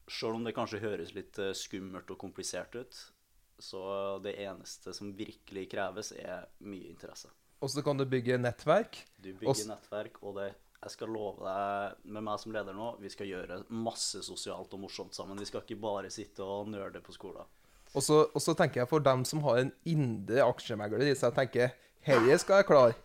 Selv 0.05 0.37
om 0.37 0.45
det 0.45 0.53
kanskje 0.53 0.83
høres 0.83 1.14
litt 1.17 1.38
eh, 1.40 1.55
skummelt 1.57 2.11
og 2.12 2.19
komplisert 2.21 2.75
ut, 2.77 2.99
så 3.59 3.81
det 4.21 4.35
eneste 4.43 4.93
som 4.93 5.14
virkelig 5.17 5.71
kreves, 5.73 6.12
er 6.12 6.45
mye 6.69 6.90
interesse. 6.90 7.31
Og 7.64 7.71
så 7.73 7.81
kan 7.87 7.97
du 7.97 8.05
bygge 8.05 8.37
nettverk. 8.37 8.99
Du 9.17 9.31
bygger 9.33 9.55
Også... 9.55 9.69
nettverk, 9.71 10.19
og 10.23 10.37
det, 10.37 10.51
jeg 10.83 10.93
skal 10.93 11.09
love 11.14 11.40
deg, 11.40 12.03
med 12.05 12.27
meg 12.27 12.43
som 12.43 12.53
leder 12.53 12.77
nå, 12.77 12.90
vi 13.01 13.12
skal 13.12 13.31
gjøre 13.31 13.62
masse 13.73 14.21
sosialt 14.27 14.75
og 14.77 14.83
morsomt 14.85 15.17
sammen. 15.17 15.40
Vi 15.40 15.49
skal 15.49 15.64
ikke 15.64 15.81
bare 15.81 16.12
sitte 16.12 16.45
og 16.45 16.69
nerde 16.69 17.01
på 17.01 17.14
skolen. 17.17 17.49
Og 17.95 18.03
så, 18.05 18.25
og 18.27 18.43
så 18.43 18.53
tenker 18.59 18.83
jeg 18.83 18.90
for 18.90 19.05
dem 19.07 19.25
som 19.25 19.40
har 19.47 19.62
en 19.62 19.73
indre 19.88 20.45
aksjemegler 20.45 21.07
i 21.09 21.17
seg, 21.17 21.33
tenker 21.37 21.73
herre 22.05 22.37
skal 22.43 22.61
jeg 22.61 22.69
klare. 22.69 22.99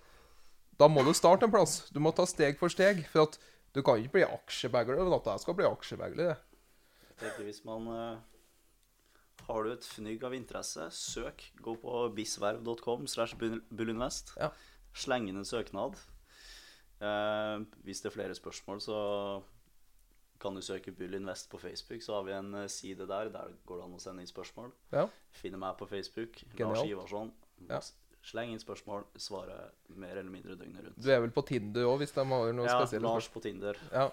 Da 0.80 0.88
må 0.88 1.04
du 1.04 1.12
starte 1.18 1.48
en 1.48 1.54
plass. 1.54 1.82
Du 1.92 2.00
må 2.04 2.14
ta 2.16 2.26
steg 2.30 2.60
for 2.60 2.72
steg. 2.72 3.04
For 3.12 3.28
at 3.28 3.40
du 3.76 3.82
kan 3.86 4.00
ikke 4.00 4.20
bli 4.20 4.26
aksjebagler 4.26 5.02
over 5.02 5.18
natta. 5.18 5.36
Jeg 5.36 5.46
skal 5.46 5.58
bli 5.60 5.68
aksjebagler. 5.68 6.32
jeg. 6.32 6.38
Tenker 7.20 7.44
hvis 7.50 7.62
man 7.68 7.88
uh, 7.92 8.22
Har 9.50 9.66
du 9.66 9.74
et 9.74 9.86
fnygg 9.86 10.24
av 10.24 10.38
interesse, 10.38 10.88
søk. 10.96 11.44
Gå 11.62 11.76
på 11.84 12.00
bisverv.com 12.16 13.08
slash 13.12 13.36
bullinvest. 13.40 14.34
Ja. 14.40 14.54
Sleng 14.96 15.28
inn 15.30 15.42
en 15.42 15.48
søknad. 15.48 16.00
Uh, 17.00 17.68
hvis 17.84 18.02
det 18.04 18.12
er 18.12 18.16
flere 18.16 18.36
spørsmål, 18.36 18.82
så 18.84 19.00
kan 20.40 20.56
du 20.56 20.62
søke 20.64 20.92
Bullinvest 20.92 21.50
på 21.52 21.60
Facebook. 21.60 22.02
Så 22.02 22.16
har 22.16 22.24
vi 22.24 22.32
en 22.32 22.54
eh, 22.56 22.68
side 22.68 23.08
der. 23.08 23.30
Der 23.30 23.56
går 23.66 23.82
det 23.82 23.86
an 23.86 23.96
å 23.98 24.00
sende 24.00 24.24
inn 24.24 24.30
spørsmål. 24.30 24.72
Ja. 24.96 25.08
Finne 25.36 25.60
meg 25.60 25.76
på 25.80 25.88
Facebook. 25.90 26.40
Genialt. 26.56 26.80
Lars 26.80 26.88
Ivarsson. 26.88 27.34
Ja. 27.68 27.82
Sleng 28.26 28.52
inn 28.54 28.60
spørsmål. 28.62 29.06
Svare 29.20 29.70
mer 29.96 30.18
eller 30.18 30.32
mindre 30.32 30.56
døgnet 30.60 30.84
rundt. 30.86 30.98
Du 31.00 31.08
er 31.12 31.22
vel 31.24 31.32
på 31.34 31.44
Tinder 31.48 31.88
òg, 31.88 32.02
hvis 32.02 32.12
de 32.16 32.26
har 32.26 32.52
noe 32.54 32.68
Ja, 32.68 32.80
spesielle 32.82 33.08
Lars 33.08 33.30
på 33.32 33.42
Tinder. 33.44 33.80
Ja. 33.94 34.10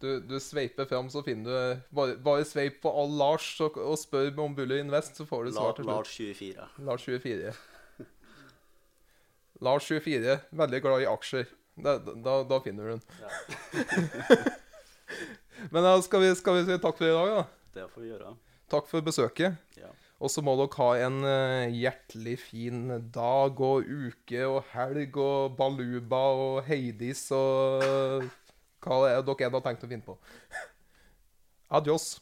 Du, 0.00 0.08
du 0.24 0.38
sveiper 0.40 0.86
fram, 0.88 1.10
så 1.12 1.20
finner 1.26 1.50
du 1.50 1.82
Bare, 1.92 2.14
bare 2.24 2.44
sveip 2.48 2.78
på 2.80 2.88
all 3.02 3.10
Lars 3.20 3.50
og, 3.60 3.76
og 3.76 3.98
spør 4.00 4.30
om 4.40 4.54
Buller 4.56 4.80
Invest, 4.80 5.18
så 5.20 5.26
får 5.28 5.50
du 5.50 5.52
svar 5.58 5.74
til 5.76 5.84
slutt. 5.84 5.92
Lars 5.92 6.14
24. 6.16 6.68
Lars 6.88 7.04
24. 7.04 7.52
Lars 9.60 9.84
24, 9.90 10.38
veldig 10.56 10.80
glad 10.86 11.02
i 11.04 11.08
aksjer. 11.10 11.50
Da, 11.80 11.98
da, 12.00 12.38
da 12.48 12.60
finner 12.64 12.86
du 12.86 12.90
den. 12.94 13.02
Ja. 13.20 14.40
Men 15.72 15.84
da 15.84 15.92
skal 16.02 16.22
vi, 16.24 16.30
skal 16.38 16.56
vi 16.56 16.64
si 16.70 16.78
takk 16.80 16.96
for 16.96 17.04
i 17.04 17.12
dag, 17.12 17.34
da. 17.34 17.42
Det 17.76 17.84
får 17.92 18.00
vi 18.06 18.08
gjøre. 18.08 18.32
Takk 18.72 18.88
for 18.88 19.04
besøket. 19.04 19.60
Ja. 19.76 19.90
Og 20.20 20.28
så 20.28 20.42
må 20.44 20.52
dere 20.60 20.76
ha 20.76 20.88
en 21.06 21.22
eh, 21.24 21.72
hjertelig 21.72 22.36
fin 22.42 22.82
dag 23.14 23.60
og 23.64 23.88
uke 23.88 24.42
og 24.44 24.60
helg 24.74 25.16
og 25.16 25.56
baluba 25.56 26.24
og 26.36 26.58
Heidis 26.68 27.24
og 27.32 28.28
hva 28.84 28.98
det 29.04 29.14
er 29.14 29.24
dere 29.24 29.52
har 29.56 29.64
tenkt 29.64 29.86
å 29.86 29.88
finne 29.88 30.04
på. 30.04 30.18
Adios. 31.80 32.18